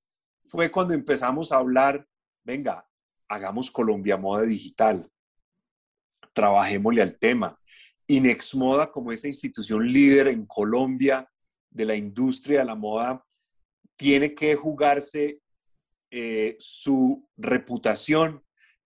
fue 0.45 0.71
cuando 0.71 0.93
empezamos 0.93 1.51
a 1.51 1.57
hablar, 1.57 2.07
venga, 2.45 2.87
hagamos 3.27 3.71
Colombia 3.71 4.19
Moda 4.19 4.43
Digital, 4.43 5.09
trabajémosle 6.35 7.01
al 7.01 7.19
tema. 7.19 7.59
Inexmoda 8.07 8.93
como 8.93 9.13
esa 9.13 9.29
institución 9.29 9.87
líder 9.87 10.29
en 10.29 10.45
Colombia 10.45 11.27
de 11.71 11.87
la 11.87 11.97
industria 11.97 12.59
de 12.59 12.67
la 12.67 12.75
moda 12.75 13.25
tiene 13.97 14.35
que 14.35 14.57
jugarse 14.57 15.41
eh, 16.11 16.55
su 16.59 17.27
reputación, 17.39 18.45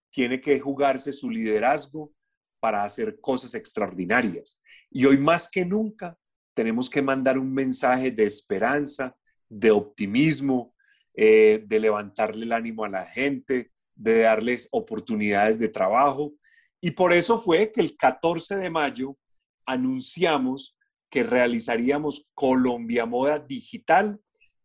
tiene 0.09 0.41
que 0.41 0.59
jugarse 0.59 1.13
su 1.13 1.29
liderazgo 1.29 2.11
para 2.59 2.83
hacer 2.83 3.19
cosas 3.19 3.53
extraordinarias. 3.55 4.59
Y 4.89 5.05
hoy 5.05 5.17
más 5.17 5.49
que 5.49 5.65
nunca 5.65 6.17
tenemos 6.53 6.89
que 6.89 7.01
mandar 7.01 7.37
un 7.37 7.53
mensaje 7.53 8.09
de 8.11 8.23
esperanza, 8.23 9.15
de 9.47 9.71
optimismo, 9.71 10.73
eh, 11.13 11.63
de 11.65 11.79
levantarle 11.79 12.45
el 12.45 12.51
ánimo 12.51 12.83
a 12.83 12.89
la 12.89 13.05
gente, 13.05 13.71
de 13.95 14.21
darles 14.21 14.67
oportunidades 14.71 15.59
de 15.59 15.69
trabajo. 15.69 16.33
Y 16.81 16.91
por 16.91 17.13
eso 17.13 17.39
fue 17.39 17.71
que 17.71 17.81
el 17.81 17.95
14 17.95 18.57
de 18.57 18.69
mayo 18.69 19.17
anunciamos 19.65 20.77
que 21.09 21.23
realizaríamos 21.23 22.29
Colombia 22.33 23.05
Moda 23.05 23.39
Digital 23.39 24.19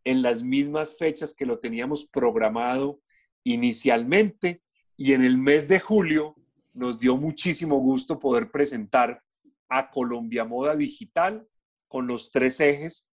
en 0.04 0.22
las 0.22 0.42
mismas 0.42 0.96
fechas 0.96 1.34
que 1.34 1.46
lo 1.46 1.58
teníamos 1.58 2.06
programado 2.06 3.00
inicialmente 3.44 4.62
y 4.96 5.12
en 5.12 5.24
el 5.24 5.38
mes 5.38 5.68
de 5.68 5.80
julio 5.80 6.36
nos 6.72 6.98
dio 6.98 7.16
muchísimo 7.16 7.78
gusto 7.78 8.18
poder 8.18 8.50
presentar 8.50 9.22
a 9.68 9.90
Colombia 9.90 10.44
Moda 10.44 10.76
Digital 10.76 11.46
con 11.88 12.06
los 12.06 12.30
tres 12.30 12.60
ejes, 12.60 13.08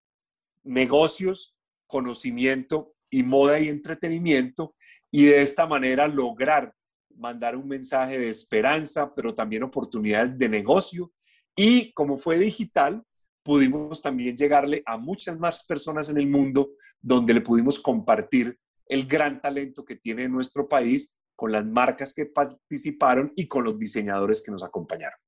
negocios, 0.63 1.55
conocimiento 1.87 2.93
y 3.09 3.23
moda 3.23 3.59
y 3.59 3.69
entretenimiento, 3.69 4.75
y 5.11 5.25
de 5.25 5.41
esta 5.41 5.65
manera 5.65 6.07
lograr 6.07 6.73
mandar 7.15 7.55
un 7.55 7.67
mensaje 7.67 8.19
de 8.19 8.29
esperanza, 8.29 9.13
pero 9.15 9.33
también 9.33 9.63
oportunidades 9.63 10.37
de 10.37 10.49
negocio. 10.49 11.11
Y 11.55 11.91
como 11.93 12.17
fue 12.17 12.37
digital, 12.37 13.03
pudimos 13.43 14.01
también 14.01 14.35
llegarle 14.35 14.83
a 14.85 14.97
muchas 14.97 15.39
más 15.39 15.63
personas 15.65 16.09
en 16.09 16.17
el 16.17 16.27
mundo 16.27 16.71
donde 17.01 17.33
le 17.33 17.41
pudimos 17.41 17.79
compartir 17.79 18.59
el 18.85 19.05
gran 19.05 19.41
talento 19.41 19.83
que 19.83 19.95
tiene 19.95 20.27
nuestro 20.27 20.67
país 20.67 21.17
con 21.37 21.51
las 21.51 21.65
marcas 21.65 22.13
que 22.13 22.25
participaron 22.25 23.31
y 23.35 23.47
con 23.47 23.63
los 23.63 23.77
diseñadores 23.77 24.41
que 24.41 24.51
nos 24.51 24.63
acompañaron. 24.63 25.19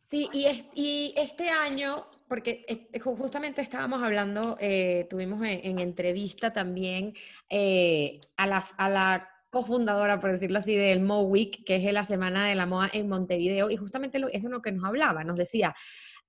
Sí, 0.00 0.28
y, 0.32 1.12
este 1.16 1.48
año, 1.48 2.06
porque 2.28 2.88
justamente 3.02 3.62
estábamos 3.62 4.02
hablando, 4.02 4.56
eh, 4.60 5.06
tuvimos 5.10 5.40
en, 5.44 5.78
entrevista 5.78 6.52
también 6.52 7.14
eh, 7.48 8.20
a, 8.36 8.46
la, 8.46 8.58
a 8.76 8.88
la 8.90 9.28
cofundadora, 9.50 10.20
por 10.20 10.30
decirlo 10.30 10.60
así, 10.60 10.76
del 10.76 11.00
Mo 11.00 11.22
Week, 11.22 11.64
que 11.64 11.76
es 11.76 11.92
la 11.92 12.04
Semana 12.04 12.46
de 12.46 12.54
la 12.54 12.66
Moda 12.66 12.90
en 12.92 13.08
Montevideo, 13.08 13.70
y 13.70 13.76
justamente 13.76 14.18
eso 14.18 14.28
es 14.32 14.44
lo 14.44 14.62
que 14.62 14.72
nos 14.72 14.84
hablaba, 14.84 15.24
nos 15.24 15.36
decía, 15.36 15.74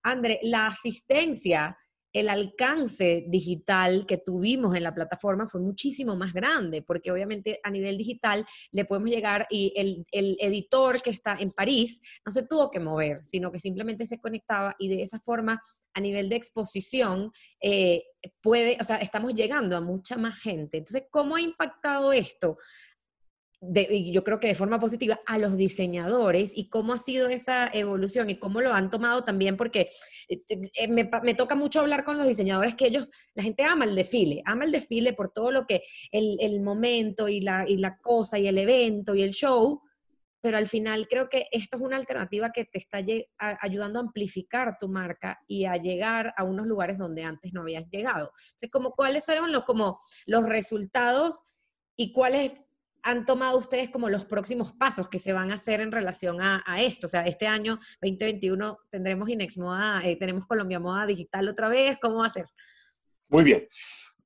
André, 0.01 0.39
la 0.43 0.67
asistencia, 0.67 1.77
el 2.13 2.29
alcance 2.29 3.25
digital 3.27 4.05
que 4.05 4.19
tuvimos 4.19 4.75
en 4.75 4.83
la 4.83 4.93
plataforma 4.93 5.47
fue 5.47 5.59
muchísimo 5.59 6.15
más 6.15 6.33
grande, 6.33 6.83
porque 6.83 7.11
obviamente 7.11 7.59
a 7.63 7.71
nivel 7.71 7.97
digital 7.97 8.45
le 8.71 8.85
podemos 8.85 9.09
llegar 9.09 9.47
y 9.49 9.73
el, 9.75 10.05
editor 10.39 11.01
que 11.01 11.09
está 11.09 11.35
en 11.39 11.51
París 11.51 12.01
no 12.25 12.31
se 12.31 12.43
tuvo 12.43 12.69
que 12.69 12.79
mover, 12.79 13.21
sino 13.25 13.51
que 13.51 13.59
simplemente 13.59 14.05
se 14.05 14.19
conectaba 14.19 14.75
y 14.77 14.89
de 14.89 15.01
esa 15.01 15.19
forma 15.19 15.61
a 15.95 15.99
nivel 15.99 16.27
de 16.29 16.35
exposición, 16.35 17.31
eh, 17.61 18.03
puede, 18.41 18.77
o 18.81 18.83
sea, 18.83 18.97
estamos 18.97 19.33
llegando 19.33 19.77
a 19.77 19.81
mucha 19.81 20.17
más 20.17 20.39
gente. 20.39 20.79
Entonces, 20.79 21.03
¿cómo 21.11 21.35
ha 21.35 21.41
impactado 21.41 22.13
esto 22.13 22.57
y 23.73 24.11
yo 24.11 24.23
creo 24.23 24.39
que 24.39 24.47
de 24.47 24.55
forma 24.55 24.79
positiva, 24.79 25.19
a 25.25 25.37
los 25.37 25.55
diseñadores 25.55 26.51
y 26.55 26.67
cómo 26.67 26.93
ha 26.93 26.99
sido 26.99 27.29
esa 27.29 27.67
evolución 27.67 28.29
y 28.29 28.37
cómo 28.37 28.61
lo 28.61 28.73
han 28.73 28.89
tomado 28.89 29.23
también, 29.23 29.55
porque 29.55 29.89
eh, 30.27 30.43
eh, 30.49 30.87
me, 30.87 31.09
me, 31.23 31.33
toca 31.33 31.55
mucho 31.55 31.79
hablar 31.79 32.03
con 32.03 32.17
los 32.17 32.27
diseñadores 32.27 32.75
que 32.75 32.87
ellos, 32.87 33.09
la 33.33 33.43
gente 33.43 33.63
ama 33.63 33.85
el 33.85 33.95
desfile, 33.95 34.41
ama 34.45 34.65
el 34.65 34.71
desfile 34.71 35.13
por 35.13 35.29
todo 35.29 35.51
lo 35.51 35.65
que, 35.65 35.81
el, 36.11 36.37
el 36.41 36.61
momento 36.61 37.29
y 37.29 37.41
la, 37.41 37.65
y 37.67 37.77
la 37.77 37.97
cosa 37.97 38.37
y 38.37 38.47
el 38.47 38.57
evento 38.57 39.15
y 39.15 39.23
el 39.23 39.31
show, 39.31 39.81
pero 40.41 40.57
al 40.57 40.67
final 40.67 41.07
creo 41.07 41.29
que 41.29 41.47
esto 41.51 41.77
es 41.77 41.83
una 41.83 41.95
alternativa 41.95 42.51
que 42.51 42.65
te 42.65 42.77
está 42.77 42.97
ayudando 43.61 43.99
a 43.99 44.01
amplificar 44.01 44.77
tu 44.77 44.89
marca 44.89 45.39
y 45.47 45.63
a 45.63 45.77
llegar 45.77 46.33
a 46.35 46.43
unos 46.43 46.67
lugares 46.67 46.97
donde 46.97 47.23
antes 47.23 47.53
no 47.53 47.61
habías 47.61 47.87
llegado. 47.87 48.33
Entonces, 48.47 48.69
como, 48.69 48.91
¿cuáles 48.91 49.25
fueron 49.25 49.53
los, 49.53 49.63
como, 49.63 50.01
los 50.25 50.43
resultados 50.43 51.41
y 51.95 52.11
cuáles 52.11 52.72
han 53.03 53.25
tomado 53.25 53.57
ustedes 53.57 53.89
como 53.89 54.09
los 54.09 54.25
próximos 54.25 54.71
pasos 54.71 55.09
que 55.09 55.19
se 55.19 55.33
van 55.33 55.51
a 55.51 55.55
hacer 55.55 55.81
en 55.81 55.91
relación 55.91 56.37
a, 56.41 56.63
esto? 56.79 57.07
O 57.07 57.09
sea, 57.09 57.25
este 57.25 57.45
año 57.45 57.77
2021 58.01 58.79
tendremos 58.89 59.29
Inex 59.29 59.57
Moda, 59.57 60.01
eh, 60.03 60.15
tenemos 60.15 60.47
Colombia 60.47 60.79
Moda 60.79 61.05
Digital 61.05 61.49
otra 61.49 61.67
vez, 61.67 61.97
¿cómo 62.01 62.17
va 62.17 62.27
a 62.27 62.31
ser? 62.31 62.45
Muy 63.27 63.43
bien. 63.43 63.67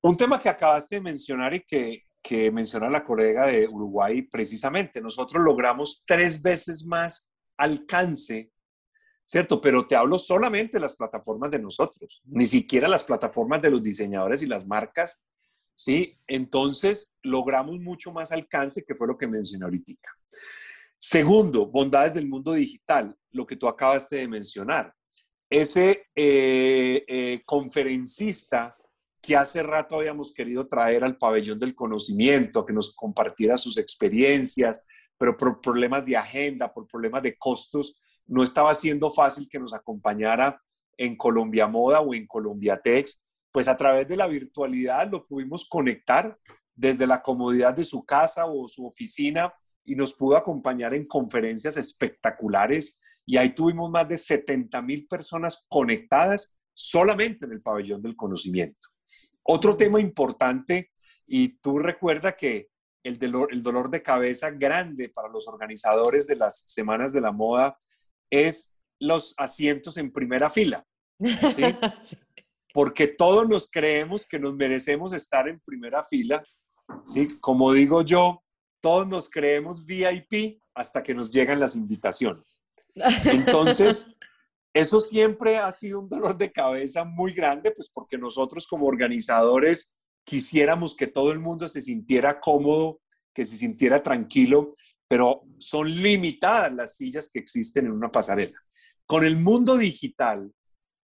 Un 0.02 0.16
tema 0.16 0.40
que 0.40 0.50
acabaste 0.50 0.96
de 0.96 1.02
mencionar 1.02 1.56
y 1.56 1.62
que, 1.62 2.04
que 2.22 2.52
menciona 2.52 2.90
la 2.90 3.04
colega 3.04 3.48
de 3.48 3.68
Uruguay, 3.68 4.22
precisamente, 4.22 5.02
nosotros 5.02 5.44
logramos 5.44 6.04
tres 6.06 6.40
veces 6.40 6.86
más 6.86 7.30
alcance, 7.58 8.52
¿cierto? 9.26 9.60
Pero 9.60 9.88
te 9.88 9.96
hablo 9.96 10.20
solamente 10.20 10.78
de 10.78 10.82
las 10.82 10.96
plataformas 10.96 11.50
de 11.50 11.60
nosotros, 11.60 12.22
ni 12.26 12.46
siquiera 12.46 12.88
las 12.88 13.04
plataformas 13.04 13.62
de 13.62 13.72
los 13.72 13.82
diseñadores 13.82 14.44
y 14.44 14.46
las 14.46 14.68
marcas 14.68 15.20
¿sí? 15.78 16.18
Entonces, 16.26 17.14
logramos 17.22 17.80
mucho 17.80 18.12
más 18.12 18.32
alcance, 18.32 18.84
que 18.84 18.96
fue 18.96 19.08
lo 19.08 19.18
que 19.18 19.28
mencioné 19.28 19.66
ahorita. 19.66 19.94
Segundo, 20.98 21.68
bondades 21.68 22.16
del 22.16 22.28
mundo 22.28 22.54
digital, 22.54 23.16
lo 23.32 23.46
que 23.46 23.56
tú 23.56 23.68
acabas 23.68 24.10
de 24.10 24.28
mencionar. 24.28 24.92
Ese 25.48 26.08
eh, 26.16 27.06
eh, 27.08 27.42
conferencista 27.46 28.76
que 29.22 29.36
hace 29.36 29.62
rato 29.62 29.98
habíamos 29.98 30.34
querido 30.34 30.68
traer 30.68 31.04
al 31.04 31.18
pabellón 31.18 31.60
del 31.60 31.76
conocimiento, 31.76 32.66
que 32.66 32.74
nos 32.74 32.96
compartiera 32.96 33.56
sus 33.56 33.78
experiencias, 33.78 34.84
pero 35.16 35.38
por 35.38 35.62
problemas 35.62 36.06
de 36.06 36.18
agenda, 36.18 36.74
por 36.74 36.88
problemas 36.88 37.22
de 37.22 37.38
costos, 37.38 38.02
no 38.26 38.42
estaba 38.42 38.74
siendo 38.74 39.12
fácil 39.12 39.48
que 39.48 39.60
nos 39.60 39.76
acompañara 39.76 40.60
en 40.98 41.16
Colombia 41.16 41.68
Moda 41.68 42.02
o 42.02 42.16
en 42.16 42.26
Colombia 42.26 42.82
Tex 42.84 43.22
pues 43.52 43.68
a 43.68 43.78
través 43.78 44.08
de 44.08 44.18
la 44.18 44.28
virtualidad 44.28 45.10
lo 45.12 45.26
pudimos 45.26 45.68
conectar 45.68 46.38
desde 46.76 47.08
la 47.08 47.22
comodidad 47.22 47.76
de 47.76 47.86
su 47.86 48.06
casa 48.06 48.46
o 48.46 48.68
su 48.68 48.86
oficina 48.86 49.54
y 49.84 49.96
nos 49.96 50.14
pudo 50.14 50.38
acompañar 50.38 50.94
en 50.94 51.08
conferencias 51.08 51.78
espectaculares 51.78 53.00
y 53.26 53.38
ahí 53.38 53.54
tuvimos 53.54 53.90
más 53.90 54.08
de 54.08 54.18
70 54.18 54.82
mil 54.82 55.08
personas 55.08 55.66
conectadas 55.68 56.58
solamente 56.74 57.46
en 57.46 57.54
el 57.54 57.62
pabellón 57.62 58.02
del 58.02 58.16
conocimiento. 58.16 58.88
Otro 59.44 59.76
tema 59.76 60.00
importante, 60.00 60.92
y 61.26 61.58
tú 61.60 61.80
recuerda 61.80 62.34
que 62.34 62.70
el 63.04 63.18
dolor, 63.18 63.50
el 63.52 63.64
dolor 63.64 63.90
de 63.90 64.04
cabeza 64.04 64.52
grande 64.52 65.10
para 65.10 65.30
los 65.30 65.48
organizadores 65.48 66.28
de 66.28 66.36
las 66.36 66.64
semanas 66.68 67.14
de 67.14 67.22
la 67.22 67.32
moda 67.32 67.80
es 68.30 68.78
los 69.00 69.34
asientos 69.38 69.98
en 69.98 70.12
primera 70.12 70.50
fila. 70.50 70.86
¿sí? 71.20 71.64
porque 72.78 73.08
todos 73.08 73.50
nos 73.50 73.68
creemos 73.72 74.24
que 74.28 74.38
nos 74.38 74.54
merecemos 74.54 75.12
estar 75.12 75.50
en 75.50 75.60
primera 75.62 76.06
fila, 76.06 76.44
¿sí? 77.04 77.40
Como 77.40 77.74
digo 77.74 78.04
yo, 78.04 78.44
todos 78.84 79.08
nos 79.08 79.32
creemos 79.32 79.84
VIP 79.84 80.62
hasta 80.76 81.02
que 81.02 81.16
nos 81.16 81.32
llegan 81.32 81.60
las 81.60 81.76
invitaciones. 81.76 82.62
Entonces, 83.26 84.16
eso 84.76 85.00
siempre 85.00 85.58
ha 85.58 85.72
sido 85.72 86.02
un 86.02 86.08
dolor 86.08 86.38
de 86.38 86.52
cabeza 86.52 87.04
muy 87.04 87.34
grande, 87.34 87.72
pues 87.72 87.90
porque 87.90 88.16
nosotros 88.16 88.68
como 88.68 88.86
organizadores 88.86 89.92
quisiéramos 90.24 90.96
que 90.96 91.08
todo 91.08 91.32
el 91.32 91.40
mundo 91.40 91.68
se 91.68 91.82
sintiera 91.82 92.40
cómodo, 92.40 93.02
que 93.34 93.44
se 93.44 93.58
sintiera 93.58 94.04
tranquilo, 94.04 94.72
pero 95.08 95.42
son 95.58 95.90
limitadas 95.90 96.72
las 96.76 96.96
sillas 96.96 97.32
que 97.34 97.40
existen 97.40 97.88
en 97.88 97.94
una 97.94 98.12
pasarela. 98.12 98.62
Con 99.08 99.26
el 99.26 99.36
mundo 99.36 99.78
digital, 99.78 100.52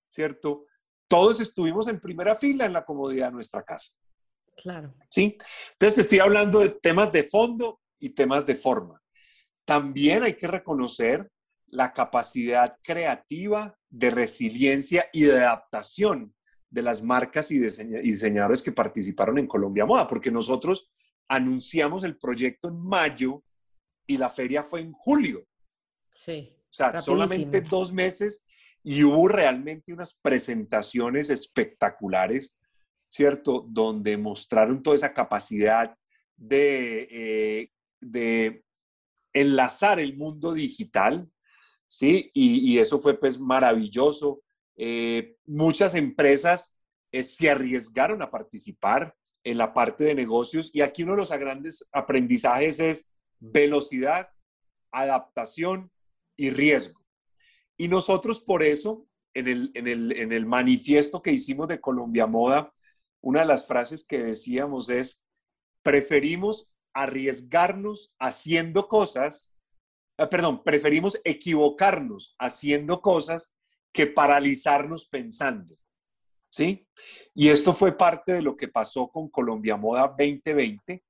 ¿cierto? 0.08 0.68
Todos 1.14 1.40
estuvimos 1.42 1.88
en 1.88 2.00
primera 2.00 2.36
fila 2.36 2.66
en 2.66 2.74
la 2.74 2.84
comodidad 2.84 3.28
de 3.28 3.34
nuestra 3.34 3.62
casa. 3.62 3.92
Claro. 4.58 4.96
¿Sí? 5.12 5.38
Entonces 5.74 6.00
estoy 6.00 6.18
hablando 6.18 6.60
de 6.62 6.70
temas 6.70 7.12
de 7.12 7.24
fondo 7.24 7.80
y 8.00 8.16
temas 8.16 8.48
de 8.48 8.56
forma. 8.56 9.00
También 9.64 10.24
hay 10.24 10.34
que 10.34 10.48
reconocer 10.48 11.30
la 11.68 11.94
capacidad 11.94 12.78
creativa 12.82 13.78
de 13.92 14.10
resiliencia 14.10 15.06
y 15.14 15.22
de 15.26 15.38
adaptación 15.38 16.34
de 16.68 16.82
las 16.82 17.04
marcas 17.04 17.52
y 17.52 17.60
diseñadores 17.60 18.64
que 18.64 18.72
participaron 18.72 19.38
en 19.38 19.46
Colombia 19.46 19.86
Moda, 19.86 20.08
porque 20.08 20.32
nosotros 20.32 20.92
anunciamos 21.28 22.04
el 22.04 22.18
proyecto 22.18 22.70
en 22.70 22.80
mayo 22.80 23.44
y 24.08 24.18
la 24.18 24.30
feria 24.30 24.64
fue 24.64 24.82
en 24.82 24.92
julio. 24.92 25.46
Sí. 26.12 26.58
O 26.72 26.74
sea, 26.74 27.00
solamente 27.04 27.62
dos 27.62 27.94
meses 27.94 28.42
y 28.84 29.04
hubo 29.04 29.28
realmente 29.28 29.94
unas 29.94 30.20
presentaciones 30.22 31.30
espectaculares, 31.30 32.60
¿cierto? 33.08 33.66
Donde 33.68 34.18
mostraron 34.18 34.84
toda 34.84 34.96
esa 34.96 35.14
capacidad 35.14 35.96
de, 36.36 37.70
eh, 38.12 38.62
enlazar 39.34 40.00
el 40.00 40.18
mundo 40.18 40.54
digital, 40.54 41.30
¿sí? 41.88 42.30
Y, 42.34 42.78
eso 42.78 43.00
fue 43.00 43.18
pues 43.18 43.40
maravilloso. 43.40 44.44
Eh, 44.76 45.38
muchas 45.46 45.96
empresas 45.96 46.78
eh, 47.12 47.24
se 47.24 47.50
arriesgaron 47.50 48.22
a 48.22 48.30
participar 48.30 49.16
en 49.44 49.58
la 49.58 49.74
parte 49.74 50.04
de 50.04 50.16
negocios 50.16 50.70
y 50.74 50.82
aquí 50.82 51.04
uno 51.04 51.14
de 51.14 51.20
los 51.20 51.32
grandes 51.32 51.88
aprendizajes 51.92 52.80
es 52.80 53.12
velocidad, 53.40 54.30
adaptación 54.92 55.92
y 56.36 56.50
riesgo. 56.50 57.03
Y 57.78 57.88
nosotros 57.88 58.40
por 58.40 58.64
eso, 58.64 59.08
en 59.34 59.48
el, 59.48 59.72
en 59.74 59.88
el, 59.88 60.12
en 60.14 60.32
el 60.32 60.46
manifiesto 60.46 61.22
que 61.22 61.32
hicimos 61.32 61.68
de 61.68 61.82
Colombia 61.82 62.28
Moda, 62.28 62.74
una 63.22 63.40
de 63.40 63.46
las 63.46 63.66
frases 63.66 64.06
que 64.06 64.20
decíamos 64.20 64.90
es, 64.90 65.24
preferimos 65.82 66.74
arriesgarnos 66.94 68.14
haciendo 68.20 68.88
cosas, 68.88 69.56
eh, 70.18 70.28
perdón, 70.28 70.64
preferimos 70.64 71.20
equivocarnos 71.24 72.36
haciendo 72.38 73.02
cosas 73.02 73.56
que 73.92 74.08
paralizarnos 74.08 75.08
pensando. 75.08 75.74
¿Sí? 76.50 76.88
Y 77.34 77.50
esto 77.50 77.74
fue 77.74 77.98
parte 77.98 78.34
de 78.34 78.42
lo 78.44 78.56
que 78.56 78.68
pasó 78.68 79.08
con 79.08 79.30
Colombia 79.30 79.76
Moda 79.76 80.08
2020. 80.08 81.04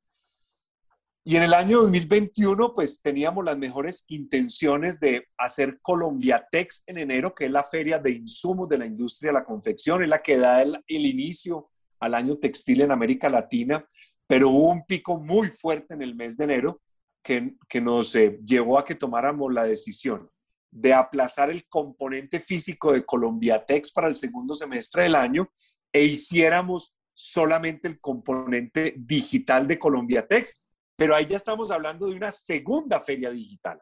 Y 1.25 1.37
en 1.37 1.43
el 1.43 1.53
año 1.53 1.81
2021, 1.81 2.73
pues 2.75 3.01
teníamos 3.01 3.45
las 3.45 3.57
mejores 3.57 4.03
intenciones 4.09 4.99
de 4.99 5.27
hacer 5.37 5.79
Colombia 5.81 6.45
Tex 6.51 6.83
en 6.85 6.97
enero, 6.97 7.33
que 7.33 7.45
es 7.45 7.51
la 7.51 7.63
feria 7.63 7.97
de 7.97 8.11
insumos 8.11 8.67
de 8.67 8.77
la 8.77 8.85
industria 8.85 9.31
de 9.31 9.39
la 9.39 9.45
confección, 9.45 10.03
es 10.03 10.09
la 10.09 10.21
que 10.21 10.37
da 10.37 10.61
el, 10.61 10.83
el 10.85 11.05
inicio 11.05 11.69
al 11.99 12.13
año 12.13 12.37
textil 12.37 12.81
en 12.81 12.91
América 12.91 13.29
Latina 13.29 13.85
pero 14.27 14.49
hubo 14.49 14.69
un 14.69 14.85
pico 14.85 15.19
muy 15.19 15.49
fuerte 15.49 15.93
en 15.93 16.01
el 16.01 16.15
mes 16.15 16.37
de 16.37 16.45
enero 16.45 16.81
que, 17.21 17.55
que 17.69 17.81
nos 17.81 18.15
eh, 18.15 18.39
llevó 18.43 18.77
a 18.77 18.85
que 18.85 18.95
tomáramos 18.95 19.53
la 19.53 19.63
decisión 19.63 20.29
de 20.71 20.93
aplazar 20.93 21.49
el 21.51 21.67
componente 21.67 22.39
físico 22.39 22.93
de 22.93 23.05
Colombiatex 23.05 23.91
para 23.91 24.07
el 24.07 24.15
segundo 24.15 24.55
semestre 24.55 25.03
del 25.03 25.15
año 25.15 25.51
e 25.91 26.03
hiciéramos 26.03 26.97
solamente 27.13 27.87
el 27.87 27.99
componente 27.99 28.95
digital 28.97 29.67
de 29.67 29.77
Colombiatex, 29.77 30.62
pero 30.95 31.15
ahí 31.15 31.25
ya 31.25 31.35
estamos 31.35 31.71
hablando 31.71 32.07
de 32.07 32.15
una 32.15 32.31
segunda 32.31 33.01
feria 33.01 33.29
digital. 33.31 33.81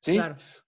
¿sí? 0.00 0.18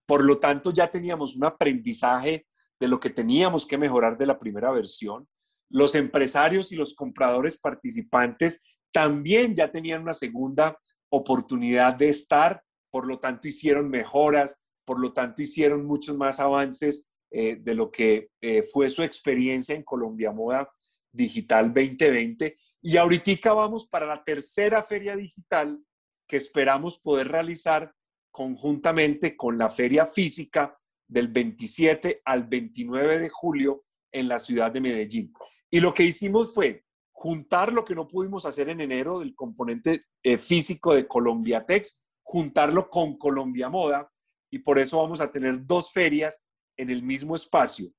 Por 0.07 0.25
lo 0.25 0.39
tanto, 0.39 0.73
ya 0.73 0.91
teníamos 0.91 1.37
un 1.37 1.45
aprendizaje 1.45 2.47
de 2.79 2.89
lo 2.89 2.99
que 2.99 3.11
teníamos 3.11 3.67
que 3.67 3.79
mejorar 3.79 4.19
de 4.19 4.27
la 4.27 4.39
primera 4.39 4.71
versión. 4.73 5.29
Los 5.71 5.95
empresarios 5.95 6.73
y 6.73 6.77
los 6.77 6.95
compradores 6.95 7.59
participantes 7.59 8.63
también 8.93 9.55
ya 9.55 9.71
tenían 9.71 10.03
una 10.03 10.13
segunda 10.13 10.77
oportunidad 11.11 11.95
de 11.95 12.09
estar, 12.09 12.63
por 12.91 13.07
lo 13.07 13.19
tanto 13.19 13.49
hicieron 13.49 13.89
mejoras, 13.89 14.59
por 14.85 14.99
lo 14.99 15.13
tanto 15.13 15.43
hicieron 15.43 15.87
muchos 15.87 16.17
más 16.17 16.41
avances 16.41 17.09
eh, 17.31 17.57
de 17.57 17.75
lo 17.75 17.91
que 17.91 18.29
eh, 18.41 18.63
fue 18.63 18.91
su 18.91 19.03
experiencia 19.03 19.75
en 19.75 19.85
Colombia 19.85 20.33
Moda 20.33 20.69
Digital 21.13 21.73
2020. 21.73 22.57
Y 22.81 22.97
ahorita 22.97 23.53
vamos 23.53 23.87
para 23.87 24.07
la 24.07 24.25
tercera 24.25 24.83
feria 24.83 25.15
digital 25.15 25.79
que 26.27 26.37
esperamos 26.37 26.99
poder 26.99 27.29
realizar 27.29 27.95
conjuntamente 28.31 29.37
con 29.37 29.59
la 29.59 29.71
feria 29.71 30.07
física 30.07 30.77
del 31.07 31.29
27 31.29 32.23
al 32.25 32.45
29 32.45 33.19
de 33.19 33.29
julio 33.29 33.85
en 34.11 34.29
la 34.29 34.39
ciudad 34.39 34.73
de 34.73 34.81
Medellín. 34.81 35.33
Y 35.71 35.81
lo 35.81 35.93
que 35.93 36.05
hicimos 36.05 36.55
fue 36.55 36.85
juntar 37.13 37.73
lo 37.73 37.85
que 37.85 37.95
no 37.95 38.09
pudimos 38.09 38.47
hacer 38.47 38.69
en 38.71 38.81
enero 38.81 39.21
del 39.21 39.35
componente 39.35 40.07
eh, 40.23 40.39
físico 40.39 40.95
de 40.95 41.07
Colombia 41.07 41.65
Tex, 41.65 42.03
juntarlo 42.23 42.89
con 42.89 43.17
Colombia 43.19 43.69
Moda 43.69 44.11
y 44.51 44.59
por 44.59 44.79
eso 44.79 44.99
vamos 44.99 45.21
a 45.21 45.31
tener 45.31 45.67
dos 45.67 45.93
ferias 45.93 46.43
en 46.77 46.91
el 46.91 47.03
mismo 47.03 47.35
espacio. 47.35 47.93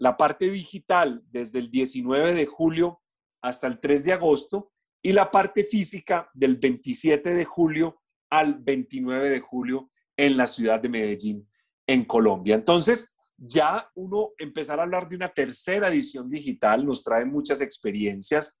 La 0.00 0.16
parte 0.16 0.50
digital 0.50 1.22
desde 1.30 1.60
el 1.60 1.70
19 1.70 2.34
de 2.34 2.46
julio 2.46 3.00
hasta 3.40 3.66
el 3.66 3.78
3 3.78 4.04
de 4.04 4.12
agosto 4.12 4.72
y 5.02 5.12
la 5.12 5.30
parte 5.30 5.62
física 5.62 6.28
del 6.34 6.56
27 6.56 7.32
de 7.32 7.44
julio 7.44 8.02
al 8.30 8.54
29 8.54 9.30
de 9.30 9.40
julio 9.40 9.90
en 10.16 10.36
la 10.36 10.46
ciudad 10.46 10.80
de 10.80 10.88
Medellín, 10.88 11.48
en 11.86 12.04
Colombia. 12.04 12.54
Entonces, 12.56 13.14
ya 13.36 13.88
uno 13.94 14.30
empezar 14.38 14.80
a 14.80 14.82
hablar 14.82 15.08
de 15.08 15.16
una 15.16 15.28
tercera 15.28 15.88
edición 15.88 16.28
digital 16.28 16.84
nos 16.84 17.02
trae 17.02 17.24
muchas 17.24 17.60
experiencias 17.60 18.60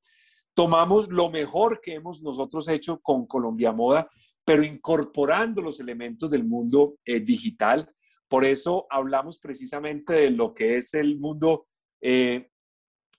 tomamos 0.54 1.08
lo 1.08 1.30
mejor 1.30 1.80
que 1.80 1.94
hemos 1.94 2.22
nosotros 2.22 2.68
hecho 2.68 3.00
con 3.00 3.26
Colombia 3.26 3.72
Moda, 3.72 4.10
pero 4.44 4.62
incorporando 4.62 5.62
los 5.62 5.80
elementos 5.80 6.30
del 6.30 6.44
mundo 6.44 6.98
eh, 7.04 7.20
digital. 7.20 7.90
Por 8.30 8.44
eso 8.44 8.86
hablamos 8.90 9.40
precisamente 9.40 10.12
de 10.12 10.30
lo 10.30 10.54
que 10.54 10.76
es 10.76 10.94
el 10.94 11.18
mundo 11.18 11.66
eh, 12.00 12.48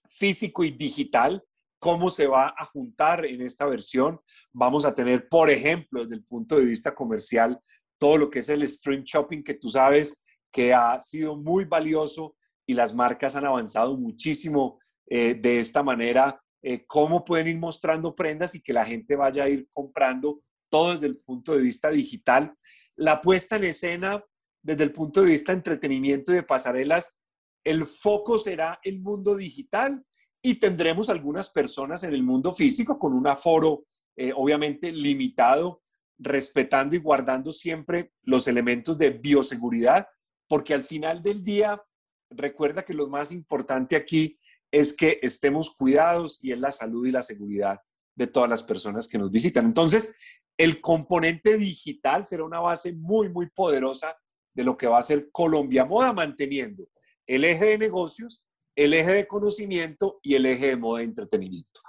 físico 0.08 0.64
y 0.64 0.72
digital, 0.72 1.44
cómo 1.80 2.10
se 2.10 2.28
va 2.28 2.56
a 2.58 2.66
juntar 2.66 3.26
en 3.26 3.42
esta 3.42 3.66
versión. 3.66 4.22
Vamos 4.54 4.86
a 4.86 4.96
tener, 4.96 5.28
por 5.28 5.50
ejemplo, 5.50 6.02
desde 6.02 6.16
el 6.16 6.24
punto 6.24 6.56
de 6.56 6.64
vista 6.64 6.96
comercial, 6.96 7.60
todo 8.00 8.16
lo 8.16 8.30
que 8.30 8.40
es 8.40 8.48
el 8.48 8.66
stream 8.66 9.04
shopping, 9.04 9.44
que 9.44 9.56
tú 9.56 9.68
sabes 9.68 10.24
que 10.50 10.74
ha 10.74 10.98
sido 11.02 11.36
muy 11.36 11.66
valioso 11.66 12.38
y 12.66 12.74
las 12.74 12.96
marcas 12.96 13.36
han 13.36 13.46
avanzado 13.46 13.98
muchísimo 13.98 14.80
eh, 15.08 15.36
de 15.36 15.60
esta 15.60 15.84
manera 15.84 16.42
eh, 16.64 16.86
cómo 16.88 17.26
pueden 17.26 17.50
ir 17.50 17.58
mostrando 17.58 18.16
prendas 18.16 18.56
y 18.56 18.62
que 18.62 18.72
la 18.72 18.86
gente 18.86 19.18
vaya 19.18 19.44
a 19.44 19.50
ir 19.50 19.68
comprando 19.74 20.42
todo 20.70 20.94
desde 20.94 21.08
el 21.08 21.18
punto 21.18 21.54
de 21.54 21.64
vista 21.64 21.90
digital. 21.90 22.56
La 22.96 23.20
puesta 23.20 23.58
en 23.58 23.66
escena 23.66 24.24
desde 24.62 24.84
el 24.84 24.94
punto 24.94 25.22
de 25.22 25.28
vista 25.28 25.52
de 25.52 25.58
entretenimiento 25.58 26.32
y 26.32 26.36
de 26.36 26.44
pasarelas, 26.44 27.16
el 27.64 27.86
foco 27.86 28.40
será 28.40 28.80
el 28.84 29.00
mundo 29.02 29.36
digital 29.36 30.04
y 30.42 30.56
tendremos 30.56 31.10
algunas 31.10 31.50
personas 31.50 32.04
en 32.04 32.14
el 32.14 32.24
mundo 32.24 32.54
físico 32.54 32.98
con 32.98 33.14
un 33.14 33.28
aforo 33.28 33.86
eh, 34.18 34.34
obviamente 34.36 34.92
limitado, 34.92 35.82
respetando 36.18 36.96
y 36.96 37.00
guardando 37.00 37.52
siempre 37.52 38.12
los 38.24 38.48
elementos 38.48 38.98
de 38.98 39.12
bioseguridad, 39.12 40.08
porque 40.48 40.74
al 40.74 40.84
final 40.84 41.22
del 41.22 41.44
día, 41.44 41.82
recuerda 42.30 42.84
que 42.84 42.94
lo 42.94 43.08
más 43.08 43.32
importante 43.32 43.96
aquí 43.96 44.40
es 44.72 44.96
que 44.96 45.20
estemos 45.22 45.70
cuidados 45.76 46.40
y 46.44 46.52
es 46.52 46.60
la 46.60 46.72
salud 46.72 47.06
y 47.06 47.12
la 47.12 47.22
seguridad 47.22 47.80
de 48.16 48.28
todas 48.28 48.50
las 48.50 48.64
personas 48.64 49.08
que 49.08 49.18
nos 49.18 49.32
visitan. 49.32 49.66
Entonces, 49.66 50.16
el 50.58 50.82
componente 50.82 51.58
digital 51.58 52.26
será 52.26 52.44
una 52.44 52.60
base 52.60 52.94
muy, 52.94 53.30
muy 53.30 53.50
poderosa 53.50 54.16
de 54.54 54.64
lo 54.64 54.78
que 54.78 54.88
va 54.88 55.00
a 55.00 55.04
ser 55.04 55.30
Colombia 55.32 55.86
Moda, 55.86 56.14
manteniendo 56.14 56.88
el 57.28 57.44
eje 57.46 57.66
de 57.66 57.78
negocios, 57.78 58.44
el 58.76 58.94
eje 58.94 59.12
de 59.12 59.28
conocimiento 59.28 60.20
y 60.22 60.36
el 60.36 60.46
eje 60.46 60.68
de 60.68 60.76
moda 60.76 61.00
de 61.00 61.06
entretenimiento. 61.06 61.82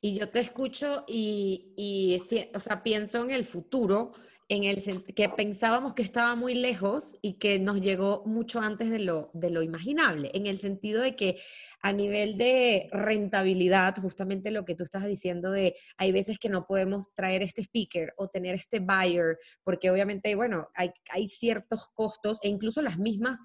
Y 0.00 0.18
yo 0.18 0.30
te 0.30 0.40
escucho 0.40 1.04
y, 1.08 1.72
y 1.76 2.20
o 2.54 2.60
sea, 2.60 2.82
pienso 2.82 3.22
en 3.22 3.30
el 3.30 3.46
futuro 3.46 4.12
en 4.48 4.64
el 4.64 5.04
que 5.14 5.28
pensábamos 5.30 5.94
que 5.94 6.02
estaba 6.02 6.36
muy 6.36 6.54
lejos 6.54 7.16
y 7.22 7.34
que 7.34 7.58
nos 7.58 7.80
llegó 7.80 8.22
mucho 8.26 8.60
antes 8.60 8.90
de 8.90 8.98
lo, 8.98 9.30
de 9.32 9.50
lo 9.50 9.62
imaginable, 9.62 10.30
en 10.34 10.46
el 10.46 10.58
sentido 10.58 11.00
de 11.00 11.16
que 11.16 11.40
a 11.80 11.92
nivel 11.92 12.36
de 12.36 12.88
rentabilidad, 12.92 13.96
justamente 14.00 14.50
lo 14.50 14.64
que 14.64 14.74
tú 14.74 14.84
estás 14.84 15.06
diciendo 15.06 15.50
de 15.50 15.76
hay 15.96 16.12
veces 16.12 16.38
que 16.38 16.48
no 16.50 16.66
podemos 16.66 17.14
traer 17.14 17.42
este 17.42 17.62
speaker 17.62 18.12
o 18.16 18.28
tener 18.28 18.54
este 18.54 18.80
buyer, 18.80 19.38
porque 19.62 19.90
obviamente, 19.90 20.34
bueno, 20.34 20.68
hay, 20.74 20.90
hay 21.10 21.28
ciertos 21.30 21.88
costos 21.94 22.38
e 22.42 22.48
incluso 22.48 22.82
las 22.82 22.98
mismas 22.98 23.40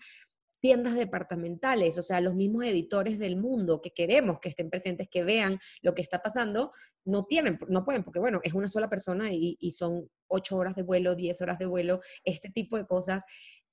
tiendas 0.59 0.95
departamentales, 0.95 1.97
o 1.97 2.03
sea, 2.03 2.19
los 2.19 2.35
mismos 2.35 2.65
editores 2.65 3.17
del 3.17 3.38
mundo 3.38 3.81
que 3.81 3.91
queremos 3.91 4.39
que 4.41 4.49
estén 4.49 4.69
presentes, 4.69 5.07
que 5.09 5.23
vean 5.23 5.57
lo 5.81 5.95
que 5.95 6.01
está 6.01 6.21
pasando, 6.21 6.71
no 7.05 7.23
tienen, 7.23 7.57
no 7.69 7.85
pueden, 7.85 8.03
porque 8.03 8.19
bueno, 8.19 8.41
es 8.43 8.53
una 8.53 8.69
sola 8.69 8.89
persona 8.89 9.31
y, 9.31 9.55
y 9.62 9.71
son 9.71 10.09
ocho 10.29 10.55
horas 10.57 10.75
de 10.75 10.83
vuelo, 10.83 11.15
diez 11.15 11.41
horas 11.41 11.59
de 11.59 11.65
vuelo, 11.65 11.99
este 12.23 12.49
tipo 12.49 12.77
de 12.77 12.85
cosas. 12.85 13.23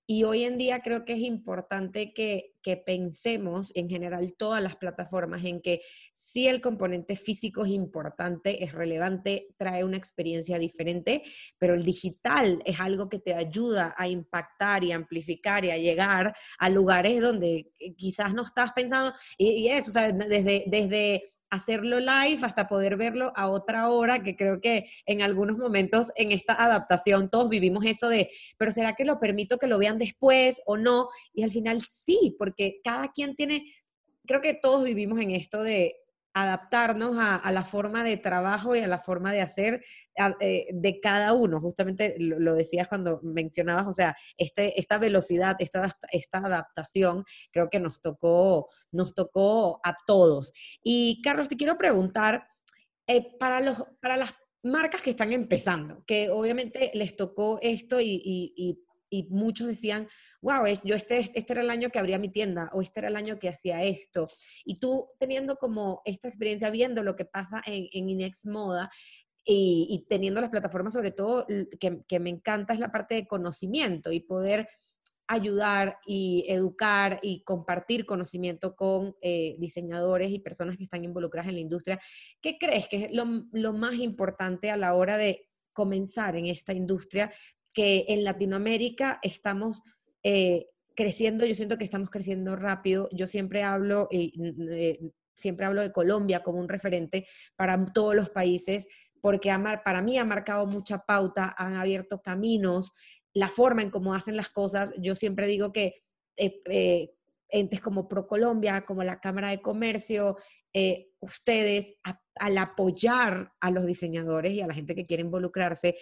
Y 0.08 0.22
hoy 0.22 0.44
en 0.44 0.56
día 0.56 0.82
creo 0.82 1.04
que 1.04 1.14
es 1.14 1.18
importante 1.18 2.14
que, 2.14 2.52
pensemos 2.84 3.70
en 3.76 3.88
general 3.88 4.34
todas 4.36 4.60
las 4.60 4.74
plataformas 4.74 5.44
en 5.44 5.62
que 5.62 5.82
si 6.14 6.48
el 6.48 6.60
componente 6.60 7.14
físico 7.14 7.64
es 7.64 7.70
importante, 7.70 8.64
es 8.64 8.72
relevante, 8.72 9.46
trae 9.56 9.84
una 9.84 9.96
experiencia 9.96 10.58
diferente, 10.58 11.22
pero 11.58 11.74
el 11.74 11.84
digital 11.84 12.60
es 12.64 12.80
algo 12.80 13.08
que 13.08 13.20
te 13.20 13.34
ayuda 13.34 13.94
a 13.96 14.08
impactar 14.08 14.82
y 14.82 14.90
amplificar 14.90 15.64
y 15.64 15.70
a 15.70 15.78
llegar 15.78 16.34
a 16.58 16.68
lugares 16.68 17.20
donde 17.20 17.70
quizás 17.96 18.34
no 18.34 18.42
estás 18.42 18.72
pensando. 18.72 19.16
Y, 19.38 19.68
eso, 19.68 19.90
o 19.90 19.92
sea, 19.92 20.10
desde, 20.10 20.64
desde 20.66 21.35
hacerlo 21.50 22.00
live 22.00 22.38
hasta 22.42 22.68
poder 22.68 22.96
verlo 22.96 23.32
a 23.36 23.48
otra 23.48 23.88
hora, 23.88 24.22
que 24.22 24.36
creo 24.36 24.60
que 24.60 24.86
en 25.06 25.22
algunos 25.22 25.58
momentos 25.58 26.12
en 26.16 26.32
esta 26.32 26.54
adaptación 26.54 27.30
todos 27.30 27.48
vivimos 27.48 27.84
eso 27.84 28.08
de, 28.08 28.30
pero 28.58 28.72
¿será 28.72 28.94
que 28.94 29.04
lo 29.04 29.20
permito 29.20 29.58
que 29.58 29.66
lo 29.66 29.78
vean 29.78 29.98
después 29.98 30.60
o 30.66 30.76
no? 30.76 31.08
Y 31.32 31.42
al 31.42 31.50
final 31.50 31.80
sí, 31.82 32.34
porque 32.38 32.80
cada 32.82 33.12
quien 33.12 33.36
tiene, 33.36 33.64
creo 34.26 34.40
que 34.40 34.54
todos 34.54 34.84
vivimos 34.84 35.20
en 35.20 35.30
esto 35.30 35.62
de 35.62 35.96
adaptarnos 36.36 37.16
a, 37.18 37.50
la 37.50 37.64
forma 37.64 38.04
de 38.04 38.18
trabajo 38.18 38.76
y 38.76 38.80
a 38.80 38.86
la 38.86 38.98
forma 38.98 39.32
de 39.32 39.40
hacer 39.40 39.82
eh, 40.40 40.66
de 40.70 41.00
cada 41.00 41.32
uno. 41.32 41.62
Justamente 41.62 42.14
lo, 42.18 42.52
decías 42.52 42.88
cuando 42.88 43.20
mencionabas, 43.22 43.86
o 43.86 43.94
sea, 43.94 44.14
este, 44.36 44.78
esta 44.78 44.98
velocidad, 44.98 45.56
esta, 45.60 45.96
esta 46.12 46.38
adaptación, 46.38 47.24
creo 47.50 47.70
que 47.70 47.80
nos 47.80 48.02
tocó, 48.02 48.68
nos 48.92 49.14
tocó 49.14 49.80
a 49.82 49.96
todos. 50.06 50.52
Y 50.82 51.22
Carlos, 51.22 51.48
te 51.48 51.56
quiero 51.56 51.78
preguntar, 51.78 52.46
eh, 53.06 53.34
para, 53.38 53.60
los, 53.60 53.82
para 54.02 54.18
las 54.18 54.34
marcas 54.62 55.00
que 55.00 55.10
están 55.10 55.32
empezando, 55.32 56.04
que 56.06 56.28
obviamente 56.28 56.90
les 56.92 57.16
tocó 57.16 57.58
esto 57.62 57.98
y 57.98 58.20
y 58.56 58.85
muchos 59.30 59.68
decían, 59.68 60.08
wow, 60.40 60.64
yo 60.84 60.94
este, 60.94 61.18
este 61.18 61.52
era 61.52 61.62
el 61.62 61.70
año 61.70 61.90
que 61.90 61.98
abría 61.98 62.18
mi 62.18 62.28
tienda 62.28 62.68
o 62.72 62.82
este 62.82 63.00
era 63.00 63.08
el 63.08 63.16
año 63.16 63.38
que 63.38 63.48
hacía 63.48 63.82
esto. 63.82 64.28
Y 64.64 64.78
tú 64.78 65.08
teniendo 65.18 65.56
como 65.56 66.02
esta 66.04 66.28
experiencia, 66.28 66.70
viendo 66.70 67.02
lo 67.02 67.16
que 67.16 67.24
pasa 67.24 67.62
en, 67.66 67.88
en 67.92 68.08
Inex 68.10 68.46
Moda, 68.46 68.90
y, 69.48 70.04
teniendo 70.08 70.40
las 70.40 70.50
plataformas, 70.50 70.92
sobre 70.92 71.12
todo, 71.12 71.46
que, 71.78 72.02
que, 72.08 72.18
me 72.18 72.30
encanta 72.30 72.74
es 72.74 72.80
la 72.80 72.90
parte 72.90 73.14
de 73.14 73.28
conocimiento 73.28 74.10
y 74.10 74.18
poder 74.18 74.68
ayudar 75.28 75.98
y 76.06 76.44
educar 76.48 77.18
y 77.22 77.42
compartir 77.42 78.06
conocimiento 78.06 78.76
con 78.76 79.16
eh, 79.20 79.56
diseñadores 79.58 80.30
y 80.30 80.38
personas 80.38 80.76
que 80.76 80.84
están 80.84 81.04
involucradas 81.04 81.48
en 81.48 81.54
la 81.54 81.60
industria. 81.60 82.00
¿Qué 82.40 82.58
crees 82.58 82.88
que 82.88 83.04
es 83.04 83.12
lo, 83.12 83.24
lo 83.52 83.72
más 83.72 83.96
importante 83.96 84.70
a 84.70 84.76
la 84.76 84.94
hora 84.94 85.16
de 85.16 85.48
comenzar 85.72 86.36
en 86.36 86.46
esta 86.46 86.72
industria 86.72 87.30
que 87.76 88.06
en 88.08 88.24
Latinoamérica 88.24 89.20
estamos 89.22 89.82
eh, 90.22 90.70
creciendo, 90.94 91.44
yo 91.44 91.54
siento 91.54 91.76
que 91.76 91.84
estamos 91.84 92.08
creciendo 92.08 92.56
rápido. 92.56 93.10
Yo 93.12 93.26
siempre 93.26 93.62
hablo, 93.62 94.08
y 94.10 94.32
eh, 94.72 94.98
siempre 95.34 95.66
hablo 95.66 95.82
de 95.82 95.92
Colombia 95.92 96.42
como 96.42 96.58
un 96.58 96.70
referente 96.70 97.26
para 97.54 97.84
todos 97.92 98.14
los 98.16 98.30
países, 98.30 98.88
porque 99.20 99.54
para 99.84 100.00
mí 100.00 100.16
ha 100.16 100.24
marcado 100.24 100.66
mucha 100.66 101.00
pauta, 101.00 101.54
han 101.58 101.74
abierto 101.74 102.22
caminos, 102.22 102.92
la 103.34 103.48
forma 103.48 103.82
en 103.82 103.90
cómo 103.90 104.14
hacen 104.14 104.38
las 104.38 104.48
cosas. 104.48 104.90
Yo 104.98 105.14
siempre 105.14 105.46
digo 105.46 105.70
que 105.70 106.02
eh, 106.38 107.10
entes 107.50 107.82
como 107.82 108.08
ProColombia, 108.08 108.86
como 108.86 109.04
la 109.04 109.20
Cámara 109.20 109.50
de 109.50 109.60
Comercio, 109.60 110.38
ustedes, 111.20 111.94
al 112.36 112.58
apoyar 112.58 113.52
a 113.60 113.70
los 113.70 113.84
diseñadores 113.86 114.52
y 114.52 114.62
a 114.62 114.66
la 114.66 114.74
gente 114.74 114.94
que 114.94 115.06
quiere 115.06 115.22
involucrarse, 115.22 115.96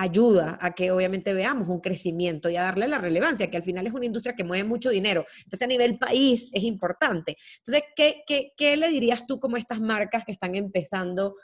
ayuda 0.00 0.58
a 0.60 0.74
que 0.74 0.90
obviamente 0.90 1.34
veamos 1.34 1.68
un 1.68 1.80
crecimiento 1.80 2.48
y 2.48 2.56
a 2.56 2.62
darle 2.62 2.88
la 2.88 2.98
relevancia, 2.98 3.50
que 3.50 3.58
al 3.58 3.62
final 3.62 3.86
es 3.86 3.92
una 3.92 4.06
industria 4.06 4.34
que 4.34 4.44
mueve 4.44 4.64
mucho 4.64 4.88
dinero. 4.88 5.26
Entonces 5.44 5.62
a 5.62 5.66
nivel 5.66 5.98
país 5.98 6.50
es 6.54 6.62
importante. 6.62 7.36
Entonces, 7.58 7.84
¿qué, 7.94 8.22
qué, 8.26 8.52
qué 8.56 8.78
le 8.78 8.88
dirías 8.88 9.26
tú 9.26 9.38
como 9.38 9.58
estas 9.58 9.78
marcas 9.78 10.24
que 10.24 10.32
están 10.32 10.54
empezando? 10.54 11.36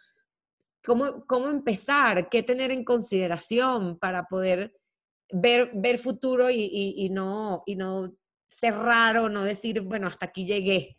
¿Cómo, 0.82 1.26
cómo 1.26 1.48
empezar? 1.48 2.30
¿Qué 2.30 2.42
tener 2.42 2.70
en 2.70 2.82
consideración 2.82 3.98
para 3.98 4.24
poder 4.24 4.74
ver, 5.30 5.70
ver 5.74 5.98
futuro 5.98 6.48
y, 6.48 6.94
y, 6.96 7.10
no, 7.10 7.62
y 7.66 7.76
no 7.76 8.16
cerrar 8.48 9.18
o 9.18 9.28
no 9.28 9.42
decir, 9.42 9.82
bueno, 9.82 10.06
hasta 10.06 10.26
aquí 10.26 10.46
llegué? 10.46 10.96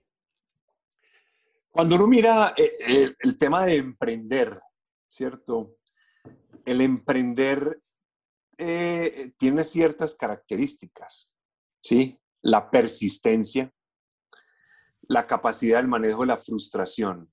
Cuando 1.72 1.96
uno 1.96 2.06
mira 2.06 2.54
eh, 2.56 2.72
eh, 2.88 3.15
el 3.20 3.36
tema 3.36 3.65
de 3.65 3.78
emprender, 3.78 4.60
¿cierto? 5.08 5.77
El 6.67 6.82
emprender 6.82 7.82
eh, 8.58 9.32
tiene 9.38 9.63
ciertas 9.63 10.15
características, 10.15 11.32
¿sí? 11.80 12.19
La 12.41 12.69
persistencia, 12.69 13.73
la 15.03 15.25
capacidad 15.25 15.77
del 15.77 15.88
manejo 15.88 16.21
de 16.21 16.27
la 16.27 16.36
frustración. 16.36 17.32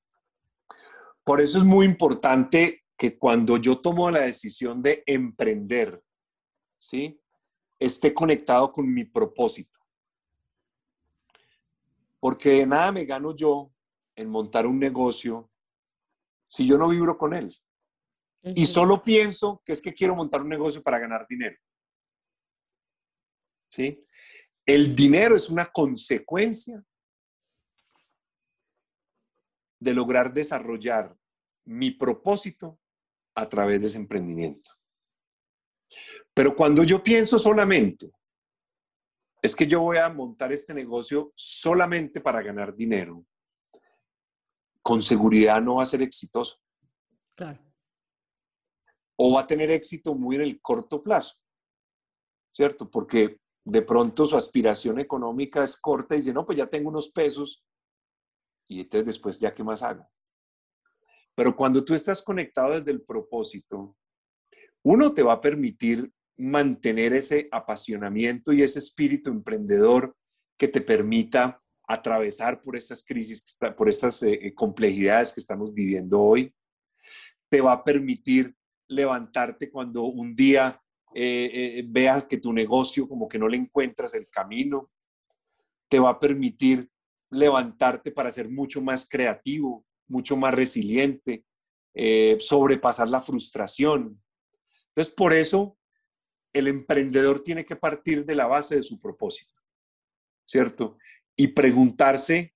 Por 1.25 1.41
eso 1.41 1.59
es 1.59 1.65
muy 1.65 1.85
importante 1.85 2.85
que 2.97 3.19
cuando 3.19 3.57
yo 3.57 3.81
tomo 3.81 4.09
la 4.09 4.21
decisión 4.21 4.81
de 4.81 5.03
emprender, 5.05 6.01
¿sí? 6.77 7.21
Esté 7.81 8.15
conectado 8.15 8.71
con 8.71 8.93
mi 8.93 9.05
propósito. 9.05 9.81
Porque 12.21 12.51
de 12.51 12.67
nada 12.67 12.93
me 12.93 13.05
gano 13.05 13.35
yo 13.35 13.73
en 14.15 14.31
montar 14.31 14.65
un 14.65 14.79
negocio 14.79 15.51
si 16.47 16.69
yo 16.69 16.79
no 16.79 16.89
vibro 16.89 17.19
con 17.19 17.35
él. 17.35 17.53
Y 18.45 18.67
solo 18.67 19.03
pienso 19.03 19.63
que 19.65 19.73
es 19.73 19.81
que 19.81 19.95
quiero 19.95 20.15
montar 20.15 20.43
un 20.43 20.51
negocio 20.51 20.83
para 20.83 20.99
ganar 20.99 21.27
dinero. 21.27 21.57
¿Sí? 23.71 24.07
El 24.67 24.95
dinero 24.95 25.35
es 25.35 25.49
una 25.49 25.71
consecuencia 25.73 26.85
de 29.81 29.95
lograr 29.95 30.33
desarrollar 30.33 31.17
mi 31.65 31.91
propósito 31.91 32.79
a 33.35 33.49
través 33.49 33.81
de 33.81 33.87
ese 33.87 33.99
emprendimiento. 33.99 34.73
Pero 36.35 36.55
cuando 36.55 36.85
yo 36.85 37.03
pienso 37.03 37.39
solamente, 37.39 38.13
es 39.41 39.57
que 39.57 39.67
yo 39.67 39.81
voy 39.81 39.99
a 39.99 40.09
montar 40.09 40.53
este 40.53 40.75
negocio 40.75 41.33
solamente 41.35 42.21
para 42.21 42.43
ganar 42.43 42.75
dinero, 42.75 43.25
con 44.83 45.03
seguridad 45.03 45.63
no 45.63 45.77
va 45.77 45.83
a 45.83 45.87
ser 45.87 46.03
exitoso. 46.03 46.59
Claro 47.35 47.64
o 49.17 49.33
va 49.33 49.43
a 49.43 49.47
tener 49.47 49.71
éxito 49.71 50.15
muy 50.15 50.37
en 50.37 50.43
el 50.43 50.61
corto 50.61 51.03
plazo, 51.03 51.37
¿cierto? 52.53 52.91
Porque 52.91 53.39
de 53.65 53.83
pronto 53.83 54.27
su 54.27 54.37
aspiración 54.37 54.99
económica 55.01 55.63
es 55.63 55.77
corta 55.77 56.15
y 56.15 56.19
dice, 56.19 56.33
no, 56.33 56.45
pues 56.45 56.59
ya 56.59 56.67
tengo 56.67 56.91
unos 56.91 57.11
pesos 57.11 57.65
y 58.69 58.81
entonces 58.81 59.07
después 59.07 59.39
ya 59.39 59.55
qué 59.55 59.63
más 59.63 59.83
hago. 59.83 60.07
Pero 61.35 61.57
cuando 61.57 61.85
tú 61.85 61.95
estás 61.95 62.23
conectado 62.23 62.75
desde 62.75 62.91
el 62.91 63.03
propósito, 63.03 63.97
uno 64.83 65.13
te 65.13 65.23
va 65.23 65.35
a 65.35 65.41
permitir 65.41 66.13
mantener 66.37 67.15
ese 67.15 67.49
apasionamiento 67.51 68.53
y 68.53 68.63
ese 68.63 68.79
espíritu 68.79 69.31
emprendedor 69.31 70.17
que 70.59 70.69
te 70.69 70.81
permita 70.81 71.59
atravesar 71.87 72.61
por 72.61 72.77
estas 72.77 73.05
crisis, 73.05 73.59
por 73.77 73.89
estas 73.89 74.23
eh, 74.23 74.53
complejidades 74.55 75.33
que 75.33 75.41
estamos 75.41 75.73
viviendo 75.73 76.21
hoy. 76.21 76.55
Te 77.49 77.61
va 77.61 77.73
a 77.73 77.85
permitir 77.85 78.55
levantarte 78.89 79.71
cuando 79.71 80.05
un 80.05 80.35
día 80.35 80.81
eh, 81.15 81.79
eh, 81.79 81.85
veas 81.87 82.25
que 82.25 82.39
tu 82.39 82.53
negocio 82.53 83.09
como 83.09 83.29
que 83.29 83.39
no 83.39 83.49
le 83.49 83.57
encuentras 83.57 84.15
el 84.15 84.29
camino. 84.29 84.91
Te 85.89 85.99
va 85.99 86.11
a 86.11 86.19
permitir 86.19 86.89
levantarte 87.31 88.11
para 88.11 88.31
ser 88.31 88.49
mucho 88.49 88.83
más 88.83 89.09
creativo, 89.09 89.85
mucho 90.09 90.37
más 90.37 90.55
resiliente, 90.55 91.45
eh, 91.95 92.37
sobrepasar 92.41 93.09
la 93.09 93.21
frustración. 93.21 94.21
Entonces, 94.89 95.15
por 95.15 95.33
eso 95.33 95.79
el 96.53 96.69
emprendedor 96.69 97.41
tiene 97.41 97.65
que 97.65 97.77
partir 97.77 98.25
de 98.25 98.37
la 98.37 98.47
base 98.47 98.77
de 98.77 98.83
su 98.83 99.01
propósito, 99.01 99.61
¿cierto? 100.47 100.99
Y 101.37 101.49
preguntarse, 101.49 102.55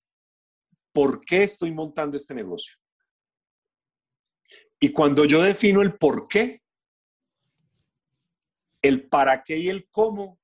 ¿por 0.93 1.23
qué 1.23 1.43
estoy 1.43 1.71
montando 1.71 2.15
este 2.15 2.33
negocio? 2.33 2.77
Y 4.79 4.91
cuando 4.93 5.25
yo 5.25 5.41
defino 5.41 5.81
el 5.81 5.97
por 5.97 6.27
qué, 6.27 6.61
el 8.81 9.09
para 9.09 9.43
qué 9.43 9.57
y 9.57 9.69
el 9.69 9.89
cómo 9.89 10.39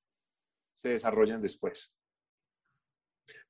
se 0.74 0.90
desarrollan 0.90 1.42
después. 1.42 1.96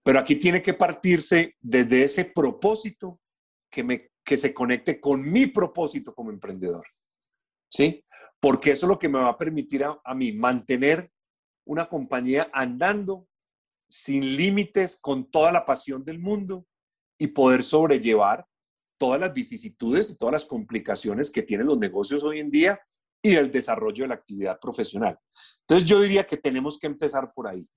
Pero 0.04 0.20
aquí 0.20 0.36
tiene 0.36 0.62
que 0.62 0.76
partirse 0.76 1.56
desde 1.60 2.04
ese 2.04 2.26
propósito 2.26 3.20
que, 3.72 3.84
me, 3.84 4.12
que 4.24 4.38
se 4.38 4.54
conecte 4.54 5.00
con 5.00 5.22
mi 5.22 5.48
propósito 5.48 6.14
como 6.14 6.30
emprendedor. 6.30 6.86
¿Sí? 7.72 8.06
Porque 8.40 8.72
eso 8.72 8.86
es 8.86 8.90
lo 8.90 9.00
que 9.00 9.10
me 9.10 9.20
va 9.20 9.30
a 9.30 9.38
permitir 9.38 9.84
a, 9.84 10.00
a 10.04 10.14
mí 10.14 10.32
mantener 10.32 11.12
una 11.66 11.90
compañía 11.90 12.48
andando 12.54 13.28
sin 13.90 14.36
límites, 14.38 14.98
con 14.98 15.30
toda 15.30 15.52
la 15.52 15.66
pasión 15.66 16.04
del 16.04 16.20
mundo 16.20 16.68
y 17.18 17.28
poder 17.28 17.64
sobrellevar 17.64 18.46
todas 18.98 19.20
las 19.20 19.34
vicisitudes 19.34 20.10
y 20.10 20.18
todas 20.18 20.34
las 20.34 20.46
complicaciones 20.46 21.30
que 21.30 21.44
tienen 21.44 21.68
los 21.68 21.78
negocios 21.78 22.24
hoy 22.24 22.40
en 22.40 22.50
día 22.50 22.80
y 23.22 23.36
el 23.36 23.52
desarrollo 23.52 24.04
de 24.04 24.10
la 24.10 24.16
actividad 24.16 24.60
profesional. 24.60 25.18
Entonces 25.62 25.88
yo 25.88 26.00
diría 26.00 26.28
que 26.28 26.38
tenemos 26.38 26.78
que 26.78 26.88
empezar 26.88 27.34
por 27.34 27.48
ahí, 27.48 27.68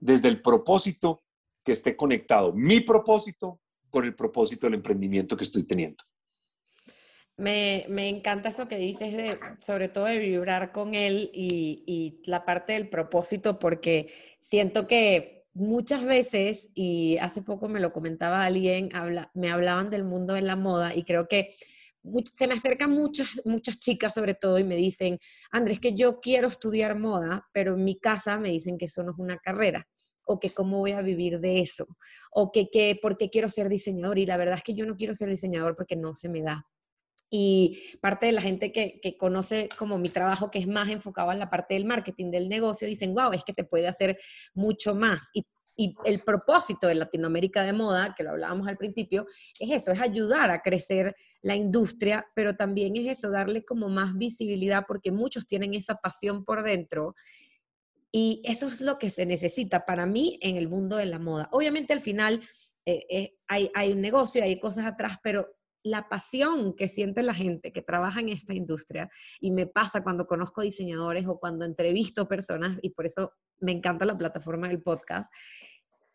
desde 0.00 0.28
el 0.28 0.40
propósito 0.40 1.22
que 1.62 1.72
esté 1.72 1.96
conectado, 1.96 2.52
mi 2.52 2.80
propósito 2.80 3.60
con 3.90 4.04
el 4.04 4.14
propósito 4.14 4.66
del 4.66 4.74
emprendimiento 4.74 5.36
que 5.36 5.44
estoy 5.44 5.64
teniendo. 5.64 6.02
Me, 7.36 7.84
encanta 8.08 8.50
eso 8.50 8.68
que 8.68 8.76
dices, 8.76 9.36
sobre 9.60 9.88
todo 9.88 10.04
de 10.04 10.18
vibrar 10.18 10.72
con 10.72 10.94
él 10.94 11.30
y, 11.34 11.82
y 11.86 12.20
la 12.28 12.44
parte 12.44 12.74
del 12.74 12.88
propósito, 12.88 13.58
porque 13.58 14.12
siento 14.44 14.86
que 14.86 15.33
muchas 15.54 16.04
veces, 16.04 16.68
y 16.74 17.16
hace 17.18 17.42
poco 17.42 17.68
me 17.68 17.80
lo 17.80 17.92
comentaba 17.92 18.44
alguien, 18.44 18.90
me 19.34 19.50
hablaban 19.50 19.90
del 19.90 20.04
mundo 20.04 20.34
de 20.34 20.42
la 20.42 20.56
moda 20.56 20.94
y 20.94 21.04
creo 21.04 21.28
que 21.28 21.54
se 22.36 22.46
me 22.46 22.54
acercan 22.54 22.90
muchas, 22.90 23.40
muchas 23.44 23.78
chicas 23.78 24.12
sobre 24.12 24.34
todo 24.34 24.58
y 24.58 24.64
me 24.64 24.76
dicen, 24.76 25.18
Andrés, 25.50 25.80
que 25.80 25.94
yo 25.94 26.20
quiero 26.20 26.48
estudiar 26.48 26.98
moda, 26.98 27.48
pero 27.52 27.74
en 27.74 27.84
mi 27.84 27.98
casa 27.98 28.38
me 28.38 28.50
dicen 28.50 28.76
que 28.76 28.86
eso 28.86 29.02
no 29.02 29.12
es 29.12 29.18
una 29.18 29.38
carrera 29.38 29.86
o 30.26 30.40
que 30.40 30.50
cómo 30.50 30.78
voy 30.78 30.92
a 30.92 31.02
vivir 31.02 31.40
de 31.40 31.60
eso, 31.60 31.86
o 32.32 32.50
que, 32.50 32.68
que 32.70 32.98
por 33.00 33.16
qué 33.16 33.30
quiero 33.30 33.50
ser 33.50 33.68
diseñador. 33.68 34.18
Y 34.18 34.26
la 34.26 34.36
verdad 34.36 34.56
es 34.56 34.64
que 34.64 34.74
yo 34.74 34.86
no 34.86 34.96
quiero 34.96 35.14
ser 35.14 35.28
diseñador 35.28 35.76
porque 35.76 35.96
no 35.96 36.14
se 36.14 36.28
me 36.28 36.42
da. 36.42 36.66
Y 37.30 37.96
parte 38.00 38.26
de 38.26 38.32
la 38.32 38.42
gente 38.42 38.70
que, 38.70 39.00
que, 39.02 39.16
conoce 39.16 39.68
como 39.76 39.98
mi 39.98 40.08
trabajo, 40.08 40.50
que 40.50 40.60
es 40.60 40.68
más 40.68 40.88
enfocado 40.88 41.32
en 41.32 41.38
la 41.38 41.50
parte 41.50 41.74
del 41.74 41.84
marketing 41.84 42.30
del 42.30 42.48
negocio, 42.48 42.86
dicen, 42.86 43.14
wow, 43.14 43.32
es 43.32 43.42
que 43.42 43.52
se 43.52 43.64
puede 43.64 43.88
hacer 43.88 44.18
mucho 44.54 44.94
más. 44.94 45.30
Y 45.32 45.44
y 45.76 45.94
el 46.04 46.22
propósito 46.22 46.86
de 46.86 46.94
Latinoamérica 46.94 47.62
de 47.62 47.72
moda, 47.72 48.14
que 48.16 48.22
lo 48.22 48.30
hablábamos 48.30 48.68
al 48.68 48.76
principio, 48.76 49.26
es 49.58 49.70
eso, 49.70 49.92
es 49.92 50.00
ayudar 50.00 50.50
a 50.50 50.62
crecer 50.62 51.16
la 51.42 51.56
industria, 51.56 52.26
pero 52.34 52.54
también 52.54 52.96
es 52.96 53.06
eso, 53.06 53.30
darle 53.30 53.64
como 53.64 53.88
más 53.88 54.16
visibilidad 54.16 54.84
porque 54.86 55.10
muchos 55.10 55.46
tienen 55.46 55.74
esa 55.74 55.96
pasión 55.96 56.44
por 56.44 56.62
dentro 56.62 57.14
y 58.12 58.40
eso 58.44 58.68
es 58.68 58.80
lo 58.80 58.98
que 58.98 59.10
se 59.10 59.26
necesita 59.26 59.84
para 59.84 60.06
mí 60.06 60.38
en 60.40 60.56
el 60.56 60.68
mundo 60.68 60.96
de 60.96 61.06
la 61.06 61.18
moda. 61.18 61.48
Obviamente 61.50 61.92
al 61.92 62.00
final 62.00 62.40
eh, 62.86 63.04
eh, 63.10 63.34
hay, 63.48 63.70
hay 63.74 63.92
un 63.92 64.00
negocio, 64.00 64.44
hay 64.44 64.60
cosas 64.60 64.86
atrás, 64.86 65.18
pero 65.22 65.48
la 65.84 66.08
pasión 66.08 66.74
que 66.74 66.88
siente 66.88 67.22
la 67.22 67.34
gente 67.34 67.72
que 67.72 67.82
trabaja 67.82 68.18
en 68.20 68.30
esta 68.30 68.54
industria, 68.54 69.08
y 69.38 69.52
me 69.52 69.66
pasa 69.66 70.02
cuando 70.02 70.26
conozco 70.26 70.62
diseñadores 70.62 71.26
o 71.26 71.38
cuando 71.38 71.64
entrevisto 71.64 72.26
personas, 72.26 72.78
y 72.82 72.90
por 72.90 73.06
eso 73.06 73.32
me 73.60 73.72
encanta 73.72 74.04
la 74.04 74.18
plataforma 74.18 74.68
del 74.68 74.82
podcast, 74.82 75.32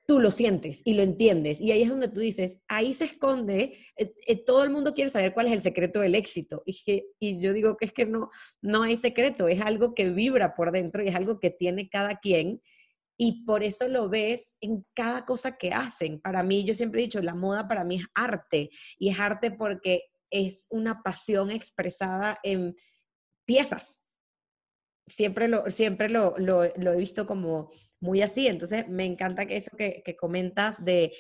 tú 0.10 0.20
lo 0.20 0.32
sientes 0.32 0.82
y 0.86 0.96
lo 0.96 1.04
entiendes. 1.04 1.62
Y 1.62 1.72
ahí 1.72 1.84
es 1.84 1.90
donde 1.90 2.08
tú 2.08 2.20
dices, 2.20 2.60
ahí 2.68 2.96
se 2.96 3.04
esconde, 3.04 3.78
eh, 3.96 4.12
eh, 4.26 4.44
todo 4.44 4.64
el 4.64 4.72
mundo 4.72 4.96
quiere 4.96 5.12
saber 5.12 5.36
cuál 5.36 5.46
es 5.46 5.54
el 5.54 5.62
secreto 5.62 6.00
del 6.00 6.16
éxito. 6.16 6.64
Y, 6.66 6.82
que, 6.84 7.06
y 7.20 7.40
yo 7.40 7.54
digo 7.54 7.78
que 7.78 7.86
es 7.86 7.94
que 7.94 8.08
no, 8.08 8.32
no 8.60 8.82
hay 8.82 8.98
secreto, 8.98 9.48
es 9.48 9.62
algo 9.62 9.94
que 9.94 10.10
vibra 10.10 10.56
por 10.56 10.72
dentro 10.72 11.04
y 11.04 11.10
es 11.10 11.16
algo 11.16 11.40
que 11.40 11.52
tiene 11.52 11.90
cada 11.90 12.18
quien. 12.18 12.60
Y 13.22 13.44
por 13.44 13.64
eso 13.64 13.88
lo 13.88 14.08
ves 14.08 14.58
en 14.62 14.86
cada 14.96 15.26
cosa 15.26 15.58
que 15.58 15.72
hacen. 15.74 16.22
Para 16.22 16.42
mí, 16.42 16.64
yo 16.64 16.74
siempre 16.74 17.02
he 17.02 17.04
dicho, 17.04 17.22
la 17.22 17.36
moda 17.36 17.68
para 17.68 17.84
mí 17.84 17.98
es 17.98 18.06
arte. 18.16 18.70
Y 18.98 19.10
es 19.10 19.20
arte 19.20 19.52
porque 19.52 20.04
es 20.32 20.68
una 20.70 21.02
pasión 21.04 21.52
expresada 21.52 22.40
en 22.44 22.76
piezas, 23.46 24.06
siempre 25.10 25.48
lo, 25.48 25.70
siempre 25.72 26.10
lo, 26.10 26.36
lo, 26.38 26.64
he 26.64 26.98
visto 26.98 27.26
como 27.26 27.72
muy 28.00 28.22
así. 28.22 28.48
Entonces, 28.48 28.88
me 28.88 29.06
encanta 29.06 29.46
que 29.46 29.58
eso 29.58 29.76
que, 29.76 30.02
que 30.06 30.16
comentas 30.16 30.76
de, 30.84 31.12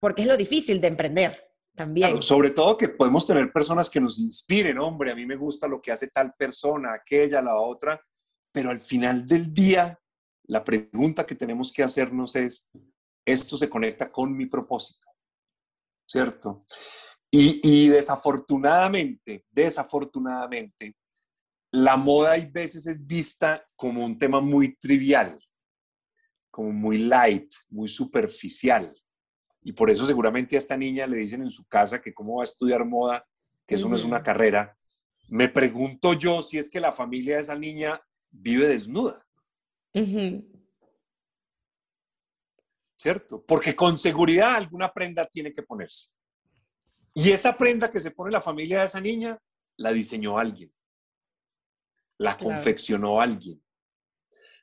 porque 0.00 0.22
es 0.22 0.28
lo 0.28 0.36
difícil 0.36 0.80
de 0.80 0.88
emprender 0.88 1.46
también. 1.76 2.20
sobre 2.22 2.50
todo 2.50 2.76
que 2.76 2.88
podemos 2.88 3.26
tener 3.26 3.52
personas 3.52 3.88
que 3.88 4.00
nos 4.00 4.18
inspiren, 4.18 4.78
hombre, 4.78 5.12
a 5.12 5.14
mí 5.14 5.24
me 5.24 5.36
gusta 5.36 5.68
lo 5.68 5.80
que 5.80 5.92
hace 5.92 6.08
tal 6.08 6.34
persona, 6.34 6.94
aquella, 6.94 7.40
la 7.40 7.54
otra, 7.56 8.00
pero 8.52 8.70
al 8.70 8.80
final 8.80 9.26
del 9.26 9.52
día, 9.54 9.99
la 10.50 10.64
pregunta 10.64 11.24
que 11.24 11.36
tenemos 11.36 11.72
que 11.72 11.84
hacernos 11.84 12.34
es, 12.34 12.68
¿esto 13.24 13.56
se 13.56 13.70
conecta 13.70 14.10
con 14.10 14.36
mi 14.36 14.46
propósito? 14.46 15.06
¿Cierto? 16.04 16.66
Y, 17.30 17.60
y 17.62 17.88
desafortunadamente, 17.88 19.44
desafortunadamente, 19.48 20.96
la 21.70 21.96
moda 21.96 22.32
hay 22.32 22.46
veces 22.46 22.84
es 22.88 23.06
vista 23.06 23.64
como 23.76 24.04
un 24.04 24.18
tema 24.18 24.40
muy 24.40 24.76
trivial, 24.76 25.40
como 26.50 26.72
muy 26.72 26.98
light, 26.98 27.52
muy 27.68 27.88
superficial. 27.88 28.92
Y 29.62 29.72
por 29.72 29.88
eso 29.88 30.04
seguramente 30.04 30.56
a 30.56 30.58
esta 30.58 30.76
niña 30.76 31.06
le 31.06 31.18
dicen 31.18 31.42
en 31.42 31.50
su 31.50 31.64
casa 31.68 32.02
que 32.02 32.12
cómo 32.12 32.38
va 32.38 32.42
a 32.42 32.50
estudiar 32.50 32.84
moda, 32.84 33.24
que 33.68 33.76
eso 33.76 33.88
no 33.88 33.94
es 33.94 34.02
una 34.02 34.24
carrera. 34.24 34.76
Me 35.28 35.48
pregunto 35.48 36.14
yo 36.14 36.42
si 36.42 36.58
es 36.58 36.68
que 36.68 36.80
la 36.80 36.90
familia 36.90 37.36
de 37.36 37.42
esa 37.42 37.54
niña 37.54 38.02
vive 38.30 38.66
desnuda. 38.66 39.24
¿Cierto? 42.96 43.44
Porque 43.46 43.74
con 43.74 43.96
seguridad 43.98 44.56
alguna 44.56 44.92
prenda 44.92 45.26
tiene 45.26 45.52
que 45.52 45.62
ponerse. 45.62 46.08
Y 47.14 47.30
esa 47.30 47.56
prenda 47.56 47.90
que 47.90 48.00
se 48.00 48.10
pone 48.10 48.30
la 48.30 48.40
familia 48.40 48.80
de 48.80 48.84
esa 48.84 49.00
niña, 49.00 49.38
la 49.76 49.92
diseñó 49.92 50.38
alguien 50.38 50.70
la 52.20 52.36
confeccionó 52.36 53.18
alguien. 53.18 53.62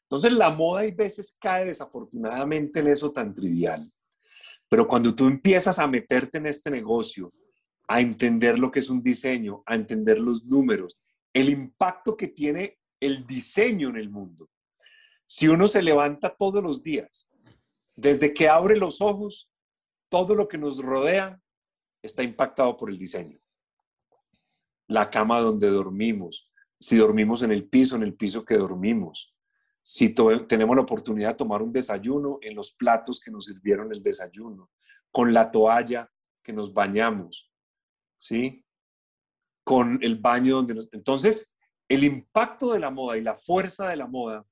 Entonces 0.04 0.32
la 0.32 0.52
moda 0.52 0.82
hay 0.82 0.92
veces 0.92 1.36
cae 1.42 1.66
desafortunadamente 1.66 2.80
en 2.80 2.88
eso 2.88 3.12
tan 3.12 3.34
trivial. 3.34 3.92
Pero 4.70 4.88
cuando 4.88 5.16
tú 5.16 5.26
empiezas 5.26 5.80
a 5.80 5.88
meterte 5.88 6.38
en 6.38 6.46
este 6.46 6.70
negocio, 6.70 7.34
a 7.88 8.00
entender 8.00 8.60
lo 8.60 8.70
que 8.70 8.78
es 8.78 8.92
un 8.92 9.02
diseño, 9.02 9.64
a 9.66 9.74
entender 9.74 10.20
los 10.20 10.46
números, 10.46 11.00
el 11.34 11.50
impacto 11.50 12.16
que 12.16 12.28
tiene 12.28 12.78
el 13.00 13.26
diseño 13.26 13.90
en 13.90 13.98
el 13.98 14.12
mundo. 14.12 14.50
Si 15.30 15.50
uno 15.50 15.68
se 15.68 15.82
levanta 15.82 16.34
todos 16.34 16.64
los 16.64 16.82
días, 16.82 17.30
desde 17.98 18.34
que 18.34 18.48
abre 18.48 18.78
los 18.78 19.02
ojos, 19.02 19.52
todo 20.10 20.36
lo 20.36 20.48
que 20.48 20.58
nos 20.58 20.80
rodea 20.80 21.40
está 22.02 22.24
impactado 22.24 22.78
por 22.78 22.90
el 22.90 22.98
diseño. 22.98 23.38
La 24.88 25.10
cama 25.10 25.42
donde 25.42 25.68
dormimos, 25.68 26.50
si 26.80 26.96
dormimos 26.96 27.44
en 27.44 27.52
el 27.52 27.68
piso, 27.68 27.98
en 27.98 28.04
el 28.04 28.16
piso 28.16 28.46
que 28.46 28.56
dormimos, 28.56 29.36
si 29.82 30.16
tenemos 30.48 30.76
la 30.78 30.84
oportunidad 30.84 31.32
de 31.32 31.36
tomar 31.36 31.62
un 31.62 31.74
desayuno 31.74 32.40
en 32.42 32.56
los 32.56 32.72
platos 32.72 33.20
que 33.20 33.32
nos 33.32 33.46
sirvieron 33.46 33.92
el 33.92 34.02
desayuno, 34.02 34.72
con 35.12 35.34
la 35.34 35.52
toalla 35.52 36.10
que 36.42 36.54
nos 36.54 36.74
bañamos, 36.74 37.52
¿sí? 38.16 38.66
Con 39.66 40.00
el 40.02 40.16
baño 40.18 40.58
donde 40.58 40.76
nos... 40.76 40.90
Entonces, 40.94 41.58
el 41.90 42.06
impacto 42.06 42.72
de 42.72 42.80
la 42.80 42.92
moda 42.92 43.18
y 43.18 43.22
la 43.22 43.36
fuerza 43.36 43.90
de 43.90 43.98
la 43.98 44.08
moda 44.08 44.46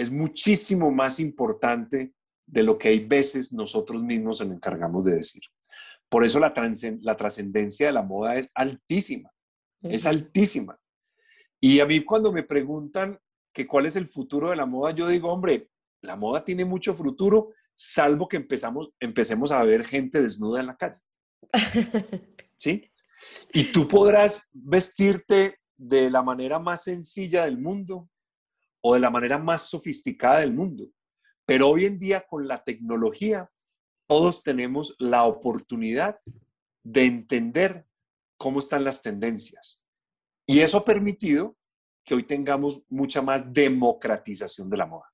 es 0.00 0.10
muchísimo 0.10 0.90
más 0.90 1.20
importante 1.20 2.14
de 2.46 2.62
lo 2.62 2.78
que 2.78 2.88
hay 2.88 3.00
veces 3.00 3.52
nosotros 3.52 4.02
mismos 4.02 4.40
nos 4.40 4.56
encargamos 4.56 5.04
de 5.04 5.16
decir. 5.16 5.42
Por 6.08 6.24
eso 6.24 6.40
la, 6.40 6.54
la 7.02 7.16
trascendencia 7.16 7.86
de 7.86 7.92
la 7.92 8.02
moda 8.02 8.36
es 8.36 8.50
altísima, 8.54 9.30
es 9.82 10.06
altísima. 10.06 10.80
Y 11.60 11.80
a 11.80 11.86
mí 11.86 12.02
cuando 12.02 12.32
me 12.32 12.42
preguntan 12.42 13.18
que 13.52 13.66
cuál 13.66 13.84
es 13.84 13.94
el 13.94 14.08
futuro 14.08 14.48
de 14.48 14.56
la 14.56 14.64
moda, 14.64 14.94
yo 14.94 15.06
digo, 15.06 15.30
hombre, 15.30 15.68
la 16.00 16.16
moda 16.16 16.46
tiene 16.46 16.64
mucho 16.64 16.94
futuro, 16.94 17.50
salvo 17.74 18.26
que 18.26 18.38
empezamos, 18.38 18.90
empecemos 19.00 19.52
a 19.52 19.62
ver 19.64 19.84
gente 19.84 20.22
desnuda 20.22 20.60
en 20.60 20.66
la 20.66 20.76
calle. 20.78 21.00
¿Sí? 22.56 22.90
Y 23.52 23.70
tú 23.70 23.86
podrás 23.86 24.48
vestirte 24.54 25.58
de 25.76 26.10
la 26.10 26.22
manera 26.22 26.58
más 26.58 26.84
sencilla 26.84 27.44
del 27.44 27.58
mundo 27.58 28.08
o 28.80 28.94
de 28.94 29.00
la 29.00 29.10
manera 29.10 29.38
más 29.38 29.62
sofisticada 29.68 30.40
del 30.40 30.52
mundo. 30.52 30.88
Pero 31.46 31.68
hoy 31.68 31.86
en 31.86 31.98
día 31.98 32.26
con 32.26 32.46
la 32.46 32.62
tecnología, 32.62 33.50
todos 34.06 34.42
tenemos 34.42 34.94
la 34.98 35.24
oportunidad 35.24 36.18
de 36.82 37.04
entender 37.04 37.86
cómo 38.36 38.60
están 38.60 38.84
las 38.84 39.02
tendencias. 39.02 39.80
Y 40.46 40.60
eso 40.60 40.78
ha 40.78 40.84
permitido 40.84 41.56
que 42.04 42.14
hoy 42.14 42.24
tengamos 42.24 42.82
mucha 42.88 43.22
más 43.22 43.52
democratización 43.52 44.70
de 44.70 44.76
la 44.76 44.86
moda. 44.86 45.06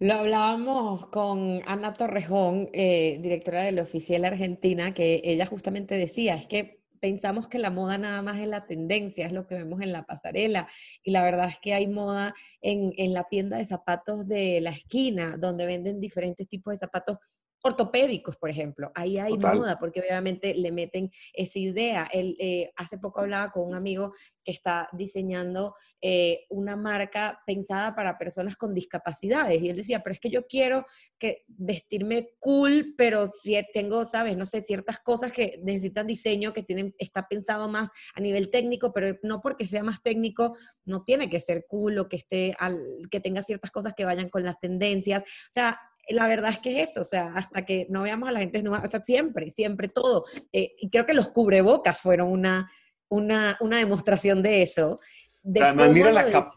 Lo 0.00 0.14
hablábamos 0.14 1.08
con 1.08 1.60
Ana 1.66 1.94
Torrejón, 1.94 2.70
eh, 2.72 3.18
directora 3.20 3.62
de 3.62 3.72
la 3.72 3.82
Oficial 3.82 4.24
Argentina, 4.24 4.94
que 4.94 5.20
ella 5.24 5.44
justamente 5.44 5.96
decía, 5.96 6.36
es 6.36 6.46
que 6.46 6.77
pensamos 7.00 7.48
que 7.48 7.58
la 7.58 7.70
moda 7.70 7.98
nada 7.98 8.22
más 8.22 8.38
es 8.38 8.48
la 8.48 8.66
tendencia, 8.66 9.26
es 9.26 9.32
lo 9.32 9.46
que 9.46 9.54
vemos 9.54 9.80
en 9.80 9.92
la 9.92 10.04
pasarela. 10.04 10.68
Y 11.02 11.10
la 11.10 11.22
verdad 11.22 11.48
es 11.48 11.58
que 11.60 11.74
hay 11.74 11.86
moda 11.86 12.34
en, 12.60 12.92
en 12.96 13.12
la 13.12 13.24
tienda 13.24 13.56
de 13.58 13.66
zapatos 13.66 14.26
de 14.28 14.60
la 14.60 14.70
esquina, 14.70 15.36
donde 15.38 15.66
venden 15.66 16.00
diferentes 16.00 16.48
tipos 16.48 16.72
de 16.72 16.78
zapatos 16.78 17.18
ortopédicos, 17.62 18.36
por 18.36 18.50
ejemplo. 18.50 18.90
Ahí 18.94 19.18
hay 19.18 19.36
moda, 19.36 19.78
porque 19.78 20.00
obviamente 20.00 20.54
le 20.54 20.72
meten 20.72 21.10
esa 21.32 21.58
idea. 21.58 22.08
Él, 22.12 22.36
eh, 22.38 22.70
hace 22.76 22.98
poco 22.98 23.20
hablaba 23.20 23.50
con 23.50 23.64
un 23.64 23.74
amigo 23.74 24.12
que 24.44 24.52
está 24.52 24.88
diseñando 24.92 25.74
eh, 26.00 26.46
una 26.50 26.76
marca 26.76 27.40
pensada 27.46 27.94
para 27.94 28.18
personas 28.18 28.56
con 28.56 28.74
discapacidades. 28.74 29.60
Y 29.60 29.70
él 29.70 29.76
decía, 29.76 30.02
pero 30.02 30.14
es 30.14 30.20
que 30.20 30.30
yo 30.30 30.46
quiero 30.46 30.84
que 31.18 31.44
vestirme 31.48 32.30
cool, 32.38 32.94
pero 32.96 33.30
si 33.30 33.58
tengo, 33.72 34.06
sabes, 34.06 34.36
no 34.36 34.46
sé, 34.46 34.62
ciertas 34.62 34.98
cosas 35.00 35.32
que 35.32 35.60
necesitan 35.62 36.06
diseño, 36.06 36.52
que 36.52 36.62
tienen, 36.62 36.94
está 36.98 37.28
pensado 37.28 37.68
más 37.68 37.90
a 38.14 38.20
nivel 38.20 38.50
técnico, 38.50 38.92
pero 38.92 39.18
no 39.22 39.40
porque 39.40 39.66
sea 39.66 39.82
más 39.82 40.02
técnico, 40.02 40.56
no 40.84 41.02
tiene 41.04 41.28
que 41.28 41.40
ser 41.40 41.66
cool 41.68 41.98
o 41.98 42.08
que 42.08 42.16
esté 42.16 42.54
al, 42.58 42.78
que 43.10 43.20
tenga 43.20 43.42
ciertas 43.42 43.70
cosas 43.70 43.94
que 43.94 44.04
vayan 44.04 44.28
con 44.28 44.44
las 44.44 44.58
tendencias. 44.60 45.22
O 45.22 45.52
sea, 45.52 45.78
la 46.10 46.26
verdad 46.26 46.50
es 46.50 46.58
que 46.58 46.82
es 46.82 46.90
eso, 46.90 47.02
o 47.02 47.04
sea, 47.04 47.32
hasta 47.34 47.64
que 47.64 47.86
no 47.90 48.02
veamos 48.02 48.28
a 48.28 48.32
la 48.32 48.40
gente 48.40 48.62
o 48.66 48.90
sea, 48.90 49.02
siempre, 49.02 49.50
siempre 49.50 49.88
todo. 49.88 50.24
Eh, 50.52 50.74
y 50.78 50.90
creo 50.90 51.06
que 51.06 51.14
los 51.14 51.30
cubrebocas 51.30 52.00
fueron 52.00 52.30
una, 52.30 52.70
una, 53.08 53.56
una 53.60 53.78
demostración 53.78 54.42
de 54.42 54.62
eso. 54.62 55.00
Además, 55.44 55.90
mira 55.90 56.10
la, 56.10 56.52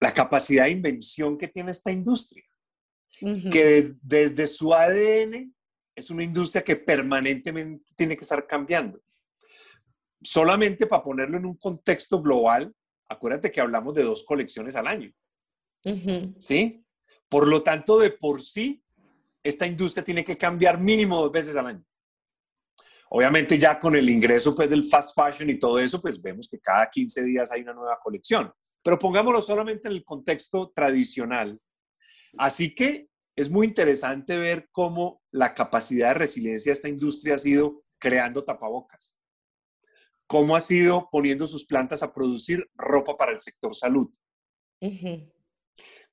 la, 0.00 0.14
capacidad 0.14 0.64
de 0.64 0.70
invención 0.70 1.38
que 1.38 1.48
tiene 1.48 1.70
esta 1.70 1.90
industria. 1.90 2.44
que 3.20 3.84
desde 4.02 4.46
su 4.46 4.74
ADN 4.74 5.54
es 5.94 6.10
una 6.10 6.22
industria 6.22 6.62
que 6.62 6.76
permanentemente 6.76 7.92
tiene 7.96 8.16
que 8.16 8.22
estar 8.22 8.46
cambiando. 8.46 9.00
Solamente 10.22 10.86
para 10.86 11.02
ponerlo 11.02 11.36
en 11.38 11.46
un 11.46 11.56
contexto 11.56 12.20
global, 12.22 12.72
acuérdate 13.08 13.50
que 13.50 13.60
hablamos 13.60 13.94
de 13.94 14.02
dos 14.04 14.24
colecciones 14.24 14.76
al 14.76 14.86
año. 14.86 15.12
¿Sí? 16.38 16.84
Por 17.28 17.46
lo 17.46 17.62
tanto, 17.62 17.98
de 17.98 18.10
por 18.10 18.42
sí, 18.42 18.82
esta 19.42 19.66
industria 19.66 20.04
tiene 20.04 20.24
que 20.24 20.38
cambiar 20.38 20.80
mínimo 20.80 21.20
dos 21.20 21.32
veces 21.32 21.56
al 21.56 21.66
año. 21.66 21.84
Obviamente 23.10 23.58
ya 23.58 23.80
con 23.80 23.96
el 23.96 24.08
ingreso 24.08 24.54
pues, 24.54 24.68
del 24.68 24.84
fast 24.84 25.14
fashion 25.14 25.48
y 25.48 25.58
todo 25.58 25.78
eso, 25.78 26.00
pues 26.00 26.20
vemos 26.20 26.48
que 26.48 26.60
cada 26.60 26.88
15 26.88 27.22
días 27.24 27.50
hay 27.50 27.62
una 27.62 27.72
nueva 27.72 27.98
colección. 28.02 28.52
Pero 28.82 28.98
pongámoslo 28.98 29.40
solamente 29.40 29.88
en 29.88 29.94
el 29.94 30.04
contexto 30.04 30.70
tradicional. 30.74 31.58
Así 32.36 32.74
que 32.74 33.08
es 33.34 33.48
muy 33.50 33.66
interesante 33.66 34.36
ver 34.36 34.68
cómo 34.72 35.22
la 35.30 35.54
capacidad 35.54 36.08
de 36.08 36.14
resiliencia 36.14 36.70
de 36.70 36.74
esta 36.74 36.88
industria 36.88 37.34
ha 37.34 37.38
sido 37.38 37.84
creando 37.98 38.44
tapabocas, 38.44 39.16
cómo 40.26 40.56
ha 40.56 40.60
sido 40.60 41.08
poniendo 41.10 41.46
sus 41.46 41.64
plantas 41.64 42.02
a 42.02 42.12
producir 42.12 42.68
ropa 42.74 43.16
para 43.16 43.32
el 43.32 43.40
sector 43.40 43.74
salud, 43.74 44.10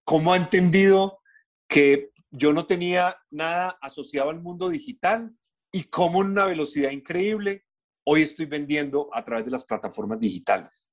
cómo 0.06 0.32
ha 0.32 0.38
entendido 0.38 1.20
que 1.68 2.12
yo 2.32 2.54
no 2.54 2.66
tenía 2.66 3.18
nada 3.30 3.78
asociado 3.82 4.30
al 4.30 4.42
mundo 4.42 4.70
digital 4.70 5.36
y 5.72 5.86
cómo 5.86 6.22
en 6.22 6.30
una 6.30 6.46
velocidad 6.46 6.92
increíble 6.92 7.66
hoy 8.06 8.22
estoy 8.22 8.46
vendiendo 8.46 9.10
a 9.14 9.24
través 9.24 9.46
de 9.46 9.52
las 9.52 9.66
plataformas 9.66 10.20
digitales. 10.20 10.90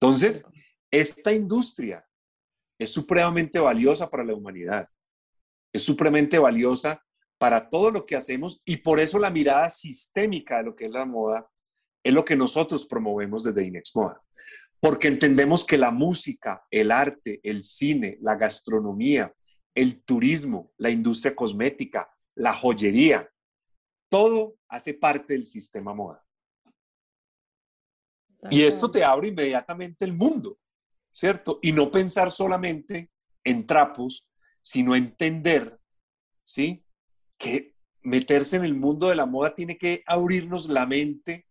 Entonces, 0.00 0.48
esta 0.90 1.32
industria 1.32 2.04
es 2.78 2.92
supremamente 2.92 3.58
valiosa 3.58 4.08
para 4.08 4.24
la 4.24 4.34
humanidad, 4.34 4.88
es 5.72 5.82
supremamente 5.82 6.38
valiosa 6.38 7.04
para 7.36 7.68
todo 7.68 7.90
lo 7.90 8.06
que 8.06 8.16
hacemos 8.16 8.62
y 8.64 8.78
por 8.78 9.00
eso 9.00 9.18
la 9.18 9.30
mirada 9.30 9.68
sistémica 9.70 10.58
de 10.58 10.64
lo 10.64 10.74
que 10.76 10.86
es 10.86 10.90
la 10.90 11.04
moda 11.04 11.48
es 12.02 12.14
lo 12.14 12.24
que 12.24 12.36
nosotros 12.36 12.86
promovemos 12.86 13.42
desde 13.42 13.66
Inex 13.66 13.94
Moda. 13.94 14.22
Porque 14.80 15.08
entendemos 15.08 15.64
que 15.64 15.76
la 15.76 15.90
música, 15.90 16.64
el 16.70 16.90
arte, 16.90 17.40
el 17.42 17.62
cine, 17.62 18.18
la 18.20 18.36
gastronomía, 18.36 19.32
el 19.74 20.02
turismo, 20.02 20.72
la 20.76 20.90
industria 20.90 21.34
cosmética, 21.34 22.08
la 22.34 22.52
joyería, 22.52 23.28
todo 24.08 24.56
hace 24.68 24.94
parte 24.94 25.34
del 25.34 25.46
sistema 25.46 25.94
moda. 25.94 26.24
Y 28.50 28.62
esto 28.62 28.90
te 28.90 29.02
abre 29.02 29.28
inmediatamente 29.28 30.04
el 30.04 30.12
mundo, 30.12 30.58
¿cierto? 31.12 31.58
Y 31.60 31.72
no 31.72 31.90
pensar 31.90 32.30
solamente 32.30 33.10
en 33.42 33.66
trapos, 33.66 34.28
sino 34.62 34.94
entender, 34.94 35.78
¿sí? 36.42 36.84
Que 37.36 37.74
meterse 38.02 38.56
en 38.56 38.64
el 38.64 38.74
mundo 38.74 39.08
de 39.08 39.16
la 39.16 39.26
moda 39.26 39.54
tiene 39.54 39.76
que 39.76 40.04
abrirnos 40.06 40.68
la 40.68 40.86
mente 40.86 41.47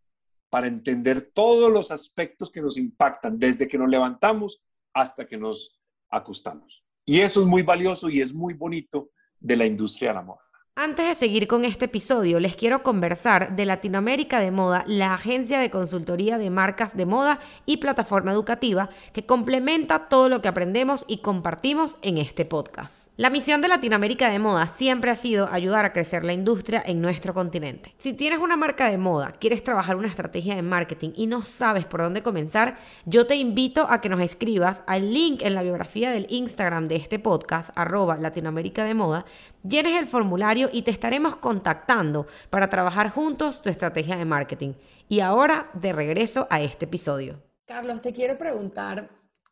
para 0.49 0.67
entender 0.67 1.31
todos 1.33 1.71
los 1.71 1.91
aspectos 1.91 2.51
que 2.51 2.61
nos 2.61 2.77
impactan, 2.77 3.37
desde 3.37 3.67
que 3.67 3.77
nos 3.77 3.89
levantamos 3.89 4.61
hasta 4.93 5.25
que 5.27 5.37
nos 5.37 5.79
acostamos. 6.09 6.83
Y 7.05 7.19
eso 7.19 7.41
es 7.41 7.47
muy 7.47 7.63
valioso 7.63 8.09
y 8.09 8.21
es 8.21 8.33
muy 8.33 8.53
bonito 8.53 9.11
de 9.39 9.55
la 9.55 9.65
industria 9.65 10.09
de 10.09 10.15
la 10.15 10.21
moda. 10.21 10.46
Antes 10.79 11.07
de 11.07 11.15
seguir 11.15 11.47
con 11.47 11.65
este 11.65 11.85
episodio, 11.85 12.39
les 12.39 12.55
quiero 12.55 12.83
conversar 12.83 13.55
de 13.55 13.65
Latinoamérica 13.65 14.39
de 14.39 14.51
Moda, 14.51 14.83
la 14.85 15.15
agencia 15.15 15.57
de 15.57 15.71
consultoría 15.71 16.37
de 16.37 16.51
marcas 16.51 16.95
de 16.95 17.07
moda 17.07 17.39
y 17.65 17.77
plataforma 17.77 18.31
educativa 18.31 18.87
que 19.11 19.25
complementa 19.25 20.07
todo 20.07 20.29
lo 20.29 20.39
que 20.39 20.49
aprendemos 20.49 21.03
y 21.07 21.17
compartimos 21.17 21.97
en 22.03 22.19
este 22.19 22.45
podcast. 22.45 23.07
La 23.17 23.31
misión 23.31 23.61
de 23.61 23.69
Latinoamérica 23.69 24.29
de 24.29 24.37
Moda 24.37 24.67
siempre 24.67 25.09
ha 25.09 25.15
sido 25.15 25.51
ayudar 25.51 25.83
a 25.83 25.93
crecer 25.93 26.23
la 26.23 26.33
industria 26.33 26.83
en 26.85 27.01
nuestro 27.01 27.33
continente. 27.33 27.95
Si 27.97 28.13
tienes 28.13 28.37
una 28.37 28.55
marca 28.55 28.87
de 28.91 28.99
moda, 28.99 29.31
quieres 29.31 29.63
trabajar 29.63 29.95
una 29.95 30.07
estrategia 30.07 30.55
de 30.55 30.61
marketing 30.61 31.09
y 31.15 31.25
no 31.25 31.41
sabes 31.41 31.85
por 31.85 32.03
dónde 32.03 32.21
comenzar, 32.21 32.77
yo 33.07 33.25
te 33.25 33.35
invito 33.35 33.87
a 33.89 33.99
que 33.99 34.09
nos 34.09 34.21
escribas 34.21 34.83
al 34.85 35.11
link 35.11 35.41
en 35.41 35.55
la 35.55 35.63
biografía 35.63 36.11
del 36.11 36.27
Instagram 36.29 36.87
de 36.87 36.97
este 36.97 37.17
podcast, 37.17 37.71
arroba 37.73 38.17
Latinoamérica 38.17 38.83
de 38.83 38.93
Moda, 38.93 39.25
llenes 39.63 39.97
el 39.97 40.07
formulario 40.07 40.69
y 40.71 40.81
te 40.81 40.91
estaremos 40.91 41.35
contactando 41.35 42.27
para 42.49 42.69
trabajar 42.69 43.09
juntos 43.09 43.61
tu 43.61 43.69
estrategia 43.69 44.15
de 44.15 44.25
marketing. 44.25 44.73
Y 45.09 45.19
ahora 45.19 45.69
de 45.73 45.93
regreso 45.93 46.47
a 46.49 46.61
este 46.61 46.85
episodio. 46.85 47.41
Carlos, 47.65 48.01
te 48.01 48.13
quiero 48.13 48.37
preguntar 48.37 49.09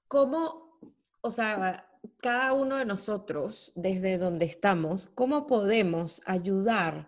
cómo, 0.08 0.80
o 1.22 1.32
sea, 1.32 1.88
cada 2.22 2.54
uno 2.54 2.78
de 2.78 2.86
nosotros, 2.86 3.72
desde 3.76 4.18
donde 4.18 4.46
estamos, 4.46 5.08
cómo 5.08 5.48
podemos 5.48 6.22
ayudar 6.26 7.08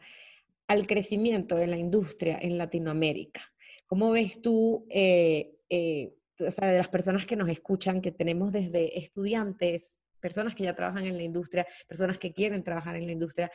al 0.68 0.86
crecimiento 0.86 1.56
de 1.56 1.68
la 1.68 1.78
industria 1.78 2.38
en 2.42 2.58
Latinoamérica. 2.58 3.42
¿Cómo 3.88 4.12
ves 4.12 4.42
tú, 4.42 4.86
eh, 4.90 5.56
eh, 5.70 6.14
o 6.40 6.52
sea, 6.52 6.68
de 6.68 6.78
las 6.78 6.90
personas 6.90 7.26
que 7.26 7.38
nos 7.38 7.50
escuchan, 7.50 8.02
que 8.02 8.12
tenemos 8.12 8.52
desde 8.52 9.00
estudiantes, 9.00 9.98
personas 10.20 10.56
que 10.56 10.64
ya 10.64 10.76
trabajan 10.76 11.06
en 11.06 11.18
la 11.18 11.24
industria, 11.24 11.66
personas 11.88 12.18
que 12.18 12.34
quieren 12.34 12.64
trabajar 12.64 12.96
en 12.96 13.06
la 13.06 13.12
industria, 13.12 13.52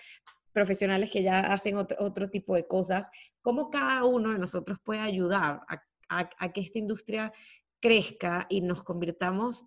profesionales 0.53 1.11
que 1.11 1.22
ya 1.22 1.40
hacen 1.53 1.77
otro, 1.77 2.31
tipo 2.31 2.55
de 2.55 2.66
cosas, 2.66 3.09
cómo 3.40 3.70
cada 3.70 4.05
uno 4.05 4.33
de 4.33 4.38
nosotros 4.38 4.79
puede 4.85 5.01
ayudar 5.01 5.61
a, 5.68 6.53
que 6.53 6.61
esta 6.61 6.79
industria 6.79 7.33
crezca 7.81 8.46
y 8.51 8.61
nos 8.61 8.83
convirtamos, 8.83 9.64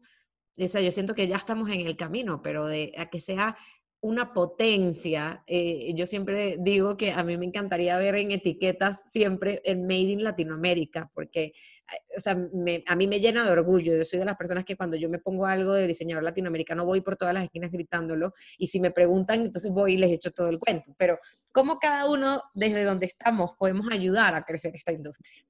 o 0.58 0.68
sea, 0.68 0.82
yo 0.82 0.92
siento 0.92 1.16
que 1.16 1.28
ya 1.28 1.38
estamos 1.38 1.70
en 1.70 1.82
el 1.82 1.98
camino, 1.98 2.42
pero 2.42 2.68
a 2.68 3.06
que 3.10 3.20
sea 3.20 3.58
una 4.06 4.34
potencia. 4.34 5.44
Eh, 5.48 5.92
yo 5.96 6.06
siempre 6.06 6.58
digo 6.60 6.96
que 6.96 7.12
a 7.12 7.24
mí 7.24 7.38
me 7.38 7.46
encantaría 7.48 7.98
ver 7.98 8.16
en 8.16 8.30
etiquetas 8.30 9.12
siempre 9.12 9.62
el 9.66 9.80
Made 9.80 10.12
in 10.12 10.24
Latinoamérica, 10.24 11.10
porque 11.12 11.54
o 12.16 12.20
sea, 12.20 12.38
a 12.88 12.96
mí 12.96 13.08
me 13.08 13.20
llena 13.20 13.44
de 13.44 13.52
orgullo. 13.52 13.98
Yo 13.98 14.06
soy 14.06 14.20
de 14.20 14.26
las 14.26 14.38
personas 14.38 14.64
que 14.64 14.76
cuando 14.76 14.96
yo 14.96 15.10
me 15.10 15.18
pongo 15.18 15.48
algo 15.48 15.74
de 15.74 15.88
diseñador 15.88 16.24
latinoamericano 16.24 16.86
voy 16.86 17.02
por 17.02 17.18
todas 17.18 17.34
las 17.34 17.46
esquinas 17.46 17.72
gritándolo 17.72 18.34
y 18.60 18.68
si 18.68 18.80
me 18.80 18.92
preguntan, 18.92 19.42
entonces 19.42 19.72
voy 19.72 19.94
y 19.94 19.98
les 19.98 20.12
echo 20.12 20.32
todo 20.32 20.50
el 20.50 20.60
cuento. 20.60 20.94
Pero 21.00 21.18
¿cómo 21.52 21.80
cada 21.80 22.08
uno 22.08 22.44
desde 22.54 22.84
donde 22.84 23.08
estamos 23.08 23.54
podemos 23.58 23.88
ayudar 23.92 24.36
a 24.36 24.44
crecer 24.44 24.76
esta 24.76 24.92
industria? 24.92 25.44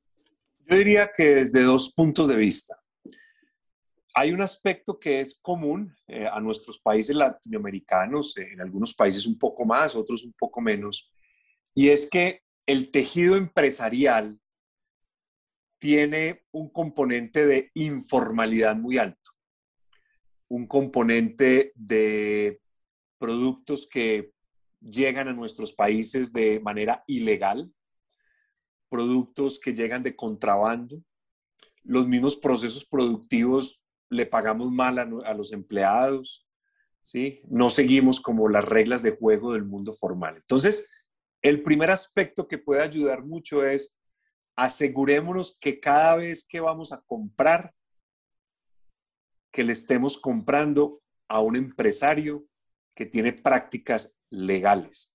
Yo 0.65 0.78
diría 0.78 1.12
que 1.15 1.36
desde 1.36 1.62
dos 1.62 1.94
puntos 1.94 2.30
de 2.30 2.38
vista. 2.38 2.76
Hay 4.17 4.32
un 4.32 4.39
aspecto 4.39 4.97
que 4.97 5.19
es 5.19 5.38
común 5.41 5.93
eh, 6.08 6.25
a 6.25 6.39
nuestros 6.39 6.80
países 6.80 7.13
latinoamericanos, 7.13 8.38
eh, 8.38 8.47
en 8.54 8.62
algunos 8.62 8.93
países 8.93 9.28
un 9.28 9.38
poco 9.38 9.65
más, 9.65 9.93
otros 9.93 10.23
un 10.23 10.32
poco 10.39 10.62
menos, 10.62 11.12
y 11.73 11.89
es 11.89 12.10
que 12.10 12.41
el 12.65 12.91
tejido 12.91 13.36
empresarial 13.36 14.39
tiene 15.80 16.45
un 16.51 16.69
componente 16.69 17.45
de 17.45 17.71
informalidad 17.73 18.78
muy 18.78 18.97
alto, 18.97 19.32
un 20.47 20.65
componente 20.65 21.73
de 21.75 22.62
productos 23.17 23.86
que 23.86 24.32
llegan 24.80 25.28
a 25.28 25.34
nuestros 25.34 25.73
países 25.73 26.32
de 26.32 26.62
manera 26.62 27.04
ilegal, 27.06 27.69
productos 28.88 29.60
que 29.60 29.73
llegan 29.73 30.04
de 30.04 30.15
contrabando, 30.15 31.04
los 31.84 32.08
mismos 32.08 32.38
procesos 32.38 32.86
productivos 32.86 33.82
le 34.15 34.25
pagamos 34.25 34.71
mal 34.71 34.97
a, 34.97 35.34
los 35.34 35.51
empleados, 35.51 36.47
¿sí? 37.01 37.41
No 37.47 37.69
seguimos 37.69 38.19
como 38.19 38.49
las 38.49 38.65
reglas 38.65 39.04
de 39.04 39.12
juego 39.12 39.54
del 39.54 39.65
mundo 39.65 39.93
formal. 39.93 40.38
Entonces, 40.38 41.06
el 41.41 41.62
primer 41.62 41.91
aspecto 41.91 42.47
que 42.47 42.58
puede 42.58 42.82
ayudar 42.82 43.23
mucho 43.23 43.65
es 43.65 43.95
asegurémonos 44.56 45.58
que 45.60 45.80
cada 45.80 46.15
vez 46.15 46.45
que 46.45 46.60
vamos 46.60 46.91
a 46.91 47.01
comprar, 47.01 47.73
que 49.51 49.63
le 49.63 49.73
estemos 49.73 50.17
comprando 50.17 51.01
a 51.28 51.41
un 51.41 51.56
empresario 51.56 52.45
que 52.95 53.06
tiene 53.06 53.34
prácticas 53.34 54.17
legales, 54.30 55.13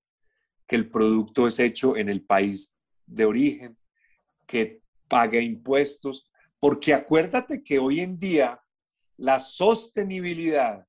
que 0.66 0.76
el 0.76 0.90
producto 0.90 1.46
es 1.46 1.58
hecho 1.58 1.96
en 1.96 2.08
el 2.08 2.24
país 2.24 2.76
de 3.06 3.24
origen, 3.24 3.78
que 4.46 4.82
pague 5.08 5.40
impuestos, 5.40 6.30
porque 6.60 6.94
acuérdate 6.94 7.62
que 7.62 7.78
hoy 7.78 8.00
en 8.00 8.18
día 8.18 8.59
la 9.20 9.38
sostenibilidad 9.38 10.86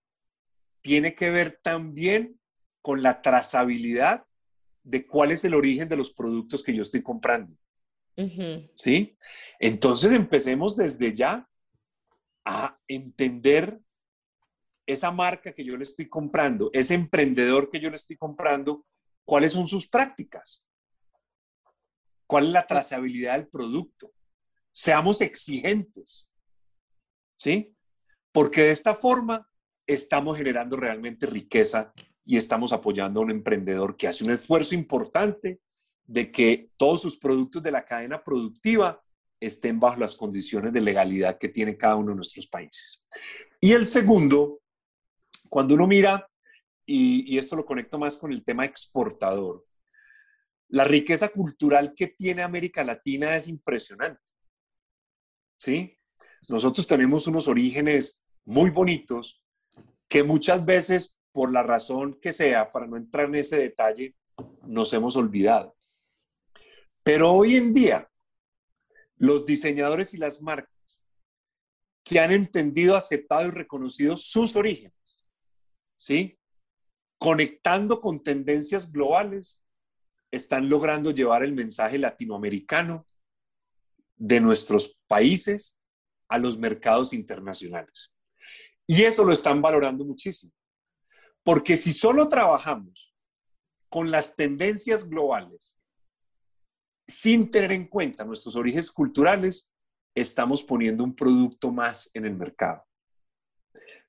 tiene 0.81 1.15
que 1.15 1.29
ver 1.29 1.59
también 1.61 2.39
con 2.81 3.03
la 3.03 3.21
trazabilidad 3.21 4.25
de 4.83 5.05
cuál 5.05 5.31
es 5.31 5.43
el 5.43 5.53
origen 5.53 5.89
de 5.89 5.97
los 5.97 6.13
productos 6.13 6.63
que 6.63 6.73
yo 6.73 6.81
estoy 6.81 7.03
comprando. 7.03 7.55
¿Sí? 8.75 9.17
Entonces 9.59 10.13
empecemos 10.13 10.77
desde 10.77 11.13
ya 11.13 11.45
a 12.45 12.79
entender 12.87 13.79
esa 14.85 15.11
marca 15.11 15.53
que 15.53 15.65
yo 15.65 15.75
le 15.75 15.83
estoy 15.83 16.07
comprando, 16.07 16.69
ese 16.71 16.93
emprendedor 16.93 17.69
que 17.69 17.81
yo 17.81 17.89
le 17.89 17.97
estoy 17.97 18.15
comprando, 18.15 18.85
cuáles 19.25 19.51
son 19.51 19.67
sus 19.67 19.89
prácticas, 19.89 20.65
cuál 22.25 22.45
es 22.45 22.51
la 22.53 22.65
trazabilidad 22.65 23.37
del 23.37 23.49
producto. 23.49 24.13
Seamos 24.71 25.19
exigentes, 25.19 26.29
¿sí? 27.37 27.75
Porque 28.31 28.61
de 28.61 28.71
esta 28.71 28.95
forma 28.95 29.47
estamos 29.85 30.37
generando 30.37 30.77
realmente 30.77 31.25
riqueza 31.25 31.93
y 32.25 32.37
estamos 32.37 32.71
apoyando 32.71 33.19
a 33.19 33.23
un 33.23 33.31
emprendedor 33.31 33.97
que 33.97 34.07
hace 34.07 34.23
un 34.23 34.31
esfuerzo 34.31 34.75
importante 34.75 35.59
de 36.05 36.31
que 36.31 36.69
todos 36.77 37.01
sus 37.01 37.17
productos 37.17 37.63
de 37.63 37.71
la 37.71 37.85
cadena 37.85 38.23
productiva 38.23 39.01
estén 39.39 39.79
bajo 39.79 39.99
las 39.99 40.15
condiciones 40.15 40.71
de 40.71 40.81
legalidad 40.81 41.37
que 41.37 41.49
tiene 41.49 41.77
cada 41.77 41.95
uno 41.95 42.09
de 42.09 42.15
nuestros 42.15 42.47
países. 42.47 43.03
Y 43.59 43.73
el 43.73 43.85
segundo, 43.85 44.61
cuando 45.49 45.75
uno 45.75 45.87
mira, 45.87 46.27
y, 46.85 47.37
esto 47.37 47.55
lo 47.55 47.65
conecto 47.65 47.97
más 47.97 48.17
con 48.17 48.31
el 48.31 48.43
tema 48.43 48.65
exportador, 48.65 49.65
la 50.69 50.83
riqueza 50.83 51.29
cultural 51.29 51.93
que 51.95 52.07
tiene 52.07 52.43
América 52.43 52.83
Latina 52.83 53.35
es 53.35 53.47
impresionante. 53.47 54.21
¿Sí? 55.57 55.97
Nosotros 56.49 56.87
tenemos 56.87 57.27
unos 57.27 57.47
orígenes 57.47 58.23
muy 58.45 58.69
bonitos 58.69 59.43
que 60.07 60.23
muchas 60.23 60.65
veces, 60.65 61.17
por 61.31 61.51
la 61.51 61.63
razón 61.63 62.19
que 62.21 62.33
sea, 62.33 62.71
para 62.71 62.87
no 62.87 62.97
entrar 62.97 63.27
en 63.27 63.35
ese 63.35 63.57
detalle, 63.57 64.15
nos 64.65 64.91
hemos 64.93 65.15
olvidado. 65.15 65.75
Pero 67.03 67.31
hoy 67.31 67.55
en 67.55 67.73
día, 67.73 68.09
los 69.15 69.45
diseñadores 69.45 70.13
y 70.13 70.17
las 70.17 70.41
marcas 70.41 71.03
que 72.03 72.19
han 72.19 72.31
entendido, 72.31 72.95
aceptado 72.95 73.47
y 73.47 73.51
reconocido 73.51 74.17
sus 74.17 74.55
orígenes, 74.55 75.23
¿sí? 75.95 76.37
Conectando 77.19 78.01
con 78.01 78.23
tendencias 78.23 78.91
globales, 78.91 79.63
están 80.31 80.69
logrando 80.69 81.11
llevar 81.11 81.43
el 81.43 81.53
mensaje 81.53 81.99
latinoamericano 81.99 83.05
de 84.15 84.39
nuestros 84.39 84.99
países 85.07 85.77
a 86.31 86.37
los 86.37 86.57
mercados 86.57 87.11
internacionales. 87.11 88.11
Y 88.87 89.03
eso 89.03 89.25
lo 89.25 89.33
están 89.33 89.61
valorando 89.61 90.05
muchísimo. 90.05 90.53
Porque 91.43 91.75
si 91.75 91.91
solo 91.91 92.29
trabajamos 92.29 93.13
con 93.89 94.09
las 94.09 94.35
tendencias 94.35 95.07
globales 95.07 95.77
sin 97.05 97.51
tener 97.51 97.73
en 97.73 97.87
cuenta 97.87 98.23
nuestros 98.23 98.55
orígenes 98.55 98.89
culturales, 98.89 99.69
estamos 100.15 100.63
poniendo 100.63 101.03
un 101.03 101.13
producto 101.13 101.69
más 101.69 102.09
en 102.13 102.25
el 102.25 102.35
mercado. 102.37 102.85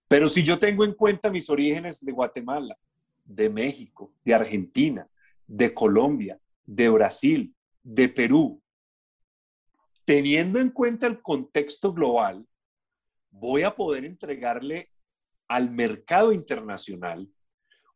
Pero 0.06 0.28
si 0.28 0.44
yo 0.44 0.60
tengo 0.60 0.84
en 0.84 0.94
cuenta 0.94 1.28
mis 1.28 1.50
orígenes 1.50 2.04
de 2.04 2.12
Guatemala, 2.12 2.78
de 3.24 3.50
México, 3.50 4.14
de 4.24 4.34
Argentina, 4.34 5.08
de 5.44 5.74
Colombia, 5.74 6.38
de 6.64 6.88
Brasil, 6.88 7.52
de 7.82 8.08
Perú, 8.08 8.61
teniendo 10.04 10.58
en 10.58 10.70
cuenta 10.70 11.06
el 11.06 11.22
contexto 11.22 11.92
global, 11.92 12.46
voy 13.30 13.62
a 13.62 13.74
poder 13.74 14.04
entregarle 14.04 14.90
al 15.48 15.70
mercado 15.70 16.32
internacional 16.32 17.28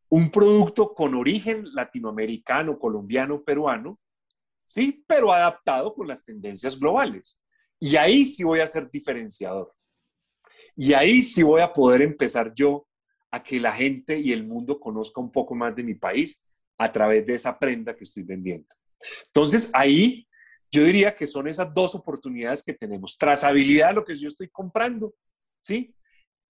un 0.09 0.31
producto 0.31 0.93
con 0.93 1.15
origen 1.15 1.65
latinoamericano, 1.73 2.79
colombiano, 2.79 3.43
peruano, 3.43 3.99
¿sí? 4.65 5.03
Pero 5.05 5.33
adaptado 5.33 5.93
con 5.93 6.07
las 6.07 6.23
tendencias 6.23 6.79
globales. 6.79 7.39
Y 7.79 7.95
ahí 7.97 8.25
sí 8.25 8.43
voy 8.43 8.59
a 8.61 8.67
ser 8.67 8.89
diferenciador. 8.89 9.73
Y 10.75 10.93
ahí 10.93 11.21
sí 11.21 11.43
voy 11.43 11.61
a 11.61 11.73
poder 11.73 12.01
empezar 12.01 12.53
yo 12.53 12.87
a 13.31 13.43
que 13.43 13.59
la 13.59 13.73
gente 13.73 14.17
y 14.17 14.31
el 14.31 14.45
mundo 14.45 14.79
conozca 14.79 15.19
un 15.19 15.31
poco 15.31 15.53
más 15.55 15.75
de 15.75 15.83
mi 15.83 15.95
país 15.95 16.45
a 16.77 16.91
través 16.91 17.25
de 17.25 17.33
esa 17.33 17.57
prenda 17.57 17.95
que 17.95 18.03
estoy 18.03 18.23
vendiendo. 18.23 18.67
Entonces, 19.27 19.69
ahí 19.73 20.26
yo 20.71 20.83
diría 20.83 21.15
que 21.15 21.27
son 21.27 21.47
esas 21.47 21.73
dos 21.73 21.95
oportunidades 21.95 22.63
que 22.63 22.73
tenemos. 22.73 23.17
Trazabilidad 23.17 23.89
de 23.89 23.93
lo 23.95 24.05
que 24.05 24.15
yo 24.15 24.27
estoy 24.27 24.49
comprando, 24.49 25.13
¿sí? 25.61 25.93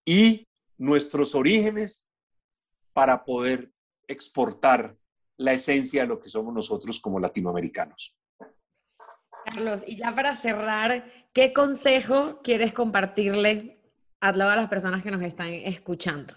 Y 0.05 0.47
nuestros 0.77 1.35
orígenes 1.35 2.05
para 2.93 3.23
poder 3.23 3.71
exportar 4.07 4.95
la 5.37 5.53
esencia 5.53 6.01
de 6.01 6.07
lo 6.07 6.19
que 6.19 6.29
somos 6.29 6.53
nosotros 6.53 6.99
como 6.99 7.19
latinoamericanos. 7.19 8.15
Carlos, 9.45 9.83
y 9.85 9.97
ya 9.97 10.13
para 10.13 10.35
cerrar, 10.35 11.11
¿qué 11.31 11.53
consejo 11.53 12.41
quieres 12.41 12.73
compartirle 12.73 13.79
a 14.19 14.33
todas 14.33 14.57
las 14.57 14.67
personas 14.67 15.03
que 15.03 15.11
nos 15.11 15.21
están 15.21 15.53
escuchando? 15.53 16.33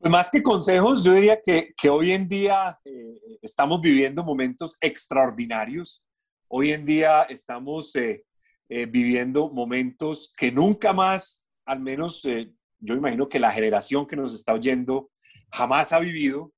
Pues 0.00 0.10
más 0.10 0.30
que 0.30 0.42
consejos, 0.42 1.04
yo 1.04 1.12
diría 1.12 1.42
que, 1.42 1.74
hoy 1.90 2.12
en 2.12 2.26
día 2.26 2.80
eh, 2.86 3.38
estamos 3.42 3.82
viviendo 3.82 4.24
momentos 4.24 4.78
extraordinarios. 4.80 6.02
Hoy 6.48 6.72
en 6.72 6.86
día 6.86 7.24
estamos 7.24 7.94
eh, 7.96 8.24
eh, 8.70 8.86
viviendo 8.86 9.50
momentos 9.50 10.32
que 10.34 10.50
nunca 10.50 10.94
más, 10.94 11.46
al 11.66 11.80
menos 11.80 12.22
yo 12.22 12.94
imagino 12.94 13.28
que 13.28 13.38
la 13.38 13.52
generación 13.52 14.06
que 14.06 14.16
nos 14.16 14.34
está 14.34 14.54
oyendo 14.54 15.10
jamás 15.52 15.92
ha 15.92 15.98
vivido. 15.98 16.50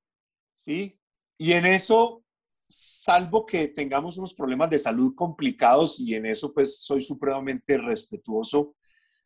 ¿sí? 0.55 0.97
Y 1.37 1.51
en 1.51 1.67
eso, 1.67 2.23
salvo 2.69 3.45
que 3.45 3.67
tengamos 3.67 4.19
unos 4.19 4.35
problemas 4.35 4.71
de 4.71 4.79
salud 4.79 5.17
complicados 5.17 5.99
y 5.99 6.15
en 6.15 6.27
eso 6.27 6.55
pues 6.55 6.79
soy 6.79 7.03
supremamente 7.03 7.77
respetuoso, 7.77 8.77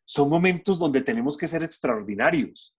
son 0.05 0.27
momentos 0.27 0.79
donde 0.79 1.03
tenemos 1.03 1.37
que 1.37 1.47
ser 1.47 1.61
extraordinarios. 1.61 2.76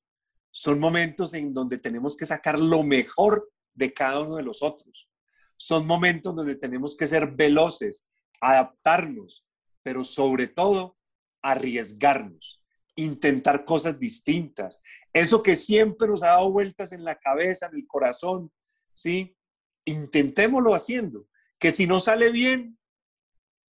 Son 0.59 0.80
momentos 0.80 1.34
en 1.34 1.54
donde 1.54 1.78
tenemos 1.78 2.16
que 2.16 2.26
sacar 2.26 2.59
lo 2.59 2.82
mejor 2.82 3.48
de 3.74 3.94
cada 3.94 4.22
uno 4.22 4.34
de 4.34 4.42
los 4.42 4.61
otros. 4.61 5.09
Son 5.56 5.86
momentos 5.86 6.34
donde 6.34 6.56
tenemos 6.56 6.96
que 6.96 7.06
ser 7.06 7.30
veloces, 7.30 8.09
adaptarnos, 8.40 9.46
pero 9.84 10.04
sobre 10.04 10.48
todo 10.48 10.96
arriesgarnos, 11.42 12.61
intentar 12.96 13.64
cosas 13.64 14.00
distintas, 14.00 14.82
eso 15.12 15.44
que 15.44 15.54
siempre 15.54 16.09
nos 16.09 16.24
ha 16.24 16.30
dado 16.30 16.50
vueltas 16.50 16.90
en 16.90 17.04
la 17.04 17.16
cabeza, 17.20 17.66
en 17.66 17.76
el 17.76 17.86
corazón, 17.86 18.50
¿sí? 18.92 19.36
Intentémoslo 19.84 20.74
haciendo, 20.74 21.28
que 21.61 21.70
si 21.70 21.86
no 21.86 22.00
sale 22.00 22.32
bien, 22.32 22.76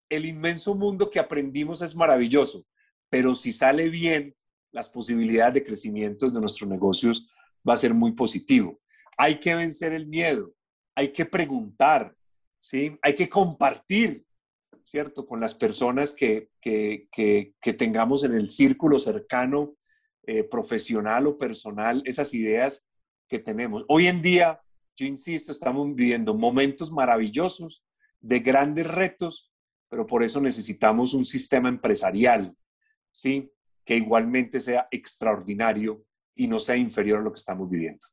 el 0.09 0.24
inmenso 0.24 0.74
mundo 0.74 1.11
que 1.11 1.18
aprendimos 1.18 1.82
es 1.82 1.95
maravilloso, 1.95 2.64
pero 3.11 3.34
si 3.34 3.53
sale 3.53 3.91
bien, 3.91 4.38
las 4.73 4.89
posibilidades 4.89 5.55
de 5.55 5.64
crecimiento 5.64 6.31
de 6.31 6.41
nuestros 6.41 6.69
negocios 6.69 7.29
va 7.69 7.75
a 7.75 7.79
ser 7.79 7.95
muy 7.95 8.12
positivo. 8.12 8.81
Hay 9.16 9.41
que 9.41 9.55
vencer 9.55 9.93
el 9.93 10.07
miedo, 10.07 10.53
hay 10.95 11.12
que 11.12 11.25
preguntar, 11.25 12.14
¿sí? 12.59 12.97
Hay 13.03 13.14
que 13.14 13.29
compartir, 13.29 14.25
¿cierto? 14.83 15.27
Con 15.27 15.41
las 15.41 15.55
personas 15.55 16.12
que, 16.12 16.51
que, 16.61 17.09
que 17.11 17.73
tengamos 17.73 18.25
en 18.25 18.35
el 18.35 18.51
círculo 18.51 18.99
cercano 18.99 19.75
eh, 20.31 20.45
profesional 20.45 21.27
o 21.27 21.39
personal 21.39 22.03
esas 22.05 22.35
ideas 22.35 22.87
que 23.29 23.39
tenemos. 23.39 23.87
Hoy 23.89 24.09
en 24.09 24.21
día, 24.21 24.61
yo 24.95 25.07
insisto, 25.07 25.53
estamos 25.53 25.95
viviendo 25.95 26.35
momentos 26.35 26.93
maravillosos 26.93 27.83
de 28.21 28.41
grandes 28.41 28.87
retos, 28.87 29.51
pero 29.89 30.07
por 30.07 30.23
eso 30.23 30.39
necesitamos 30.39 31.14
un 31.14 31.25
sistema 31.25 31.71
empresarial, 31.71 32.55
¿sí? 33.11 33.51
Que 33.89 33.97
igualmente 33.97 34.61
sea 34.61 34.86
extraordinario 34.91 36.05
y 36.36 36.47
no 36.47 36.59
sea 36.59 36.76
inferior 36.76 37.20
a 37.20 37.22
lo 37.22 37.32
que 37.32 37.39
estamos 37.39 37.70
viviendo. 37.70 38.07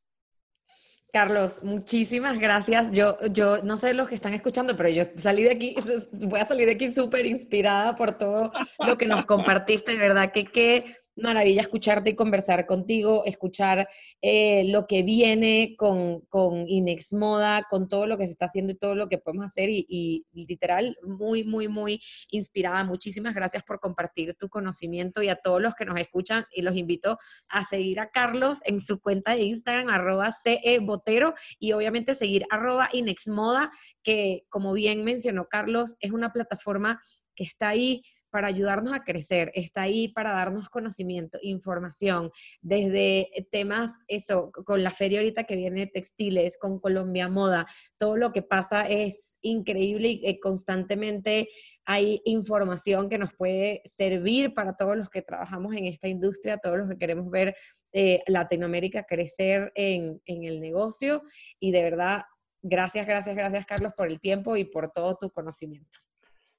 Carlos, 1.12 1.60
muchísimas 1.64 2.40
gracias. 2.40 2.92
Yo, 2.92 3.18
yo 3.28 3.62
no 3.62 3.78
sé 3.78 3.94
los 3.94 4.08
que 4.08 4.16
están 4.16 4.34
escuchando, 4.34 4.78
pero 4.78 4.88
yo 4.88 5.04
salí 5.18 5.44
de 5.44 5.52
aquí, 5.52 5.76
voy 6.14 6.40
a 6.40 6.46
salir 6.46 6.66
de 6.66 6.76
aquí 6.76 6.88
súper 6.88 7.26
inspirada 7.26 7.98
por 7.98 8.18
todo 8.18 8.54
lo 8.88 8.98
que 8.98 9.06
nos 9.06 9.26
compartiste, 9.26 9.98
verdad 9.98 10.32
que 10.32 10.46
qué 10.46 10.86
maravilla 11.16 11.62
escucharte 11.62 12.12
y 12.12 12.16
conversar 12.16 12.66
contigo, 12.66 13.24
escuchar 13.26 13.88
eh, 14.22 14.66
lo 14.66 14.88
que 14.88 15.04
viene 15.04 15.76
con, 15.78 16.22
con, 16.22 16.68
Inex 16.68 17.14
Moda, 17.14 17.64
con 17.70 17.88
todo 17.88 18.08
lo 18.08 18.18
que 18.18 18.26
se 18.26 18.34
está 18.34 18.46
haciendo 18.46 18.74
y 18.74 18.78
todo 18.78 18.96
lo 18.96 19.08
que 19.08 19.18
podemos 19.18 19.46
hacer 19.46 19.70
y, 19.70 20.26
literal, 20.34 20.98
muy, 21.04 21.44
muy, 21.44 21.68
muy 21.68 22.02
inspirada. 22.30 22.84
Muchísimas 22.84 23.34
gracias 23.34 23.64
por 23.64 23.80
compartir 23.80 24.36
tu 24.36 24.50
conocimiento 24.50 25.22
y 25.22 25.30
a 25.30 25.36
todos 25.36 25.62
los 25.62 25.74
que 25.76 25.86
nos 25.86 26.00
escuchan 26.00 26.46
y 26.52 26.62
los 26.62 26.76
invito 26.76 27.18
a 27.50 27.66
seguir 27.66 28.00
a 28.00 28.10
Carlos 28.10 28.60
en 28.66 28.82
su 28.82 29.00
cuenta 29.00 29.36
de 29.36 29.44
Instagram, 29.44 29.90
arroba 29.90 30.32
cebotero 30.32 31.34
y 31.60 31.72
obviamente 31.72 32.16
seguir 32.16 32.46
arroba 32.50 32.90
Moda, 33.28 33.72
que 34.04 34.46
como 34.50 34.74
bien 34.74 35.04
mencionó 35.04 35.48
Carlos, 35.48 35.96
es 36.00 36.12
una 36.12 36.32
plataforma 36.32 37.02
que 37.36 37.44
está 37.44 37.70
ahí 37.70 38.04
para 38.36 38.50
ayudarnos 38.50 38.94
a 38.94 39.06
crecer, 39.06 39.50
está 39.56 39.84
ahí 39.84 40.10
para 40.10 40.34
darnos 40.34 40.68
conocimiento, 40.68 41.40
información, 41.42 42.32
desde 42.62 43.30
temas, 43.50 44.02
eso, 44.10 44.52
con 44.52 44.84
la 44.84 44.92
feria 44.92 45.20
ahorita 45.20 45.46
que 45.46 45.56
viene 45.56 45.86
de 45.86 45.88
textiles, 45.88 46.58
con 46.58 46.82
Colombia 46.82 47.30
Moda, 47.30 47.66
todo 47.98 48.18
lo 48.18 48.34
que 48.34 48.42
pasa 48.42 48.82
es 48.90 49.38
increíble 49.40 50.10
y 50.10 50.28
eh, 50.28 50.42
constantemente 50.42 51.48
hay 51.86 52.20
información 52.26 53.08
que 53.08 53.18
nos 53.18 53.34
puede 53.34 53.82
servir 53.86 54.54
para 54.54 54.76
todos 54.76 54.98
los 54.98 55.10
que 55.10 55.22
trabajamos 55.22 55.74
en 55.74 55.86
esta 55.86 56.10
industria, 56.10 56.58
todos 56.58 56.78
los 56.78 56.90
que 56.90 56.98
queremos 56.98 57.30
ver 57.30 57.56
eh, 57.94 58.22
Latinoamérica 58.28 59.04
crecer 59.04 59.72
en, 59.76 60.22
en 60.26 60.44
el 60.44 60.60
negocio. 60.60 61.22
Y 61.58 61.72
de 61.72 61.84
verdad, 61.84 62.24
gracias, 62.62 63.08
gracias, 63.08 63.34
gracias 63.34 63.66
Carlos 63.66 63.94
por 63.96 64.08
el 64.08 64.20
tiempo 64.20 64.58
y 64.58 64.66
por 64.66 64.92
todo 64.92 65.16
tu 65.16 65.30
conocimiento. 65.30 66.05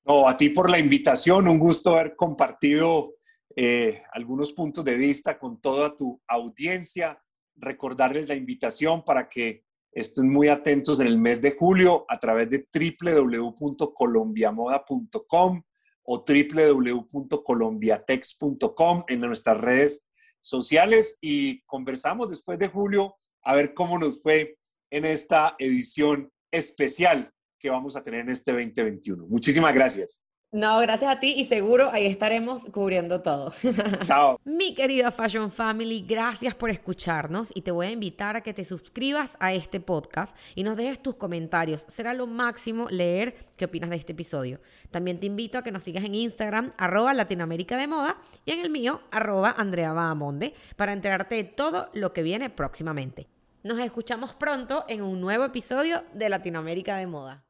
No, 0.07 0.28
a 0.28 0.36
ti 0.36 0.50
por 0.50 0.70
la 0.70 0.78
invitación, 0.78 1.48
un 1.48 1.59
gusto 1.59 1.90
haber 1.90 2.14
compartido 2.14 3.16
eh, 3.57 4.04
algunos 4.12 4.52
puntos 4.52 4.84
de 4.84 4.94
vista 4.94 5.36
con 5.36 5.61
toda 5.61 5.96
tu 5.96 6.22
audiencia, 6.28 7.20
recordarles 7.57 8.28
la 8.28 8.36
invitación 8.36 9.04
para 9.04 9.28
que 9.28 9.64
estén 9.90 10.30
muy 10.30 10.46
atentos 10.48 11.00
en 11.00 11.09
el 11.09 11.18
mes 11.18 11.42
de 11.42 11.50
julio 11.52 12.04
a 12.09 12.20
través 12.20 12.48
de 12.50 12.68
www.colombiamoda.com 12.72 15.62
o 16.04 16.24
www.colombiatex.com 16.24 19.04
en 19.09 19.20
nuestras 19.20 19.61
redes 19.61 20.07
sociales 20.40 21.18
y 21.20 21.62
conversamos 21.62 22.28
después 22.28 22.61
de 22.61 22.68
julio 22.68 23.16
a 23.42 23.57
ver 23.57 23.74
cómo 23.74 23.98
nos 23.98 24.22
fue 24.22 24.57
en 24.90 25.04
esta 25.04 25.57
edición 25.59 26.30
especial 26.52 27.32
que 27.59 27.70
vamos 27.70 27.96
a 27.96 28.02
tener 28.02 28.20
en 28.20 28.30
este 28.30 28.52
2021. 28.52 29.26
Muchísimas 29.26 29.74
gracias. 29.74 30.20
No, 30.52 30.78
gracias 30.78 31.11
a 31.11 31.20
ti 31.20 31.34
y 31.36 31.44
seguro 31.44 31.90
ahí 31.92 32.07
estaremos 32.07 32.64
cubriendo 32.66 33.20
todo. 33.20 33.52
Chao. 34.02 34.40
Mi 34.44 34.74
querida 34.74 35.11
Fashion 35.11 35.50
Family, 35.50 36.04
gracias 36.07 36.54
por 36.54 36.70
escucharnos 36.70 37.50
y 37.52 37.62
te 37.62 37.72
voy 37.72 37.88
a 37.88 37.90
invitar 37.90 38.36
a 38.36 38.40
que 38.40 38.54
te 38.54 38.64
suscribas 38.64 39.36
a 39.40 39.52
este 39.52 39.80
podcast 39.80 40.36
y 40.54 40.62
nos 40.62 40.76
dejes 40.76 41.02
tus 41.02 41.16
comentarios. 41.16 41.84
Será 41.88 42.14
lo 42.14 42.28
máximo 42.28 42.88
leer 42.88 43.34
qué 43.57 43.64
opinas 43.64 43.90
de 43.90 43.96
este 43.96 44.12
episodio. 44.12 44.61
También 44.90 45.18
te 45.18 45.26
invito 45.26 45.59
a 45.59 45.62
que 45.62 45.72
nos 45.72 45.82
sigas 45.82 46.04
en 46.04 46.14
Instagram, 46.14 46.72
arroba 46.78 47.12
Latinoamérica 47.12 47.76
de 47.76 47.88
Moda 47.88 48.16
y 48.44 48.52
en 48.52 48.61
el 48.61 48.70
mío, 48.70 49.02
arroba 49.11 49.54
Andrea 49.59 49.92
Bahamonde, 49.92 50.54
para 50.76 50.92
enterarte 50.92 51.34
de 51.34 51.44
todo 51.44 51.90
lo 51.92 52.12
que 52.12 52.22
viene 52.22 52.50
próximamente. 52.50 53.26
Nos 53.64 53.80
escuchamos 53.80 54.32
pronto 54.32 54.84
en 54.88 55.02
un 55.02 55.20
nuevo 55.20 55.44
episodio 55.44 56.04
de 56.14 56.28
Latinoamérica 56.28 56.96
de 56.96 57.09
Moda. 57.09 57.45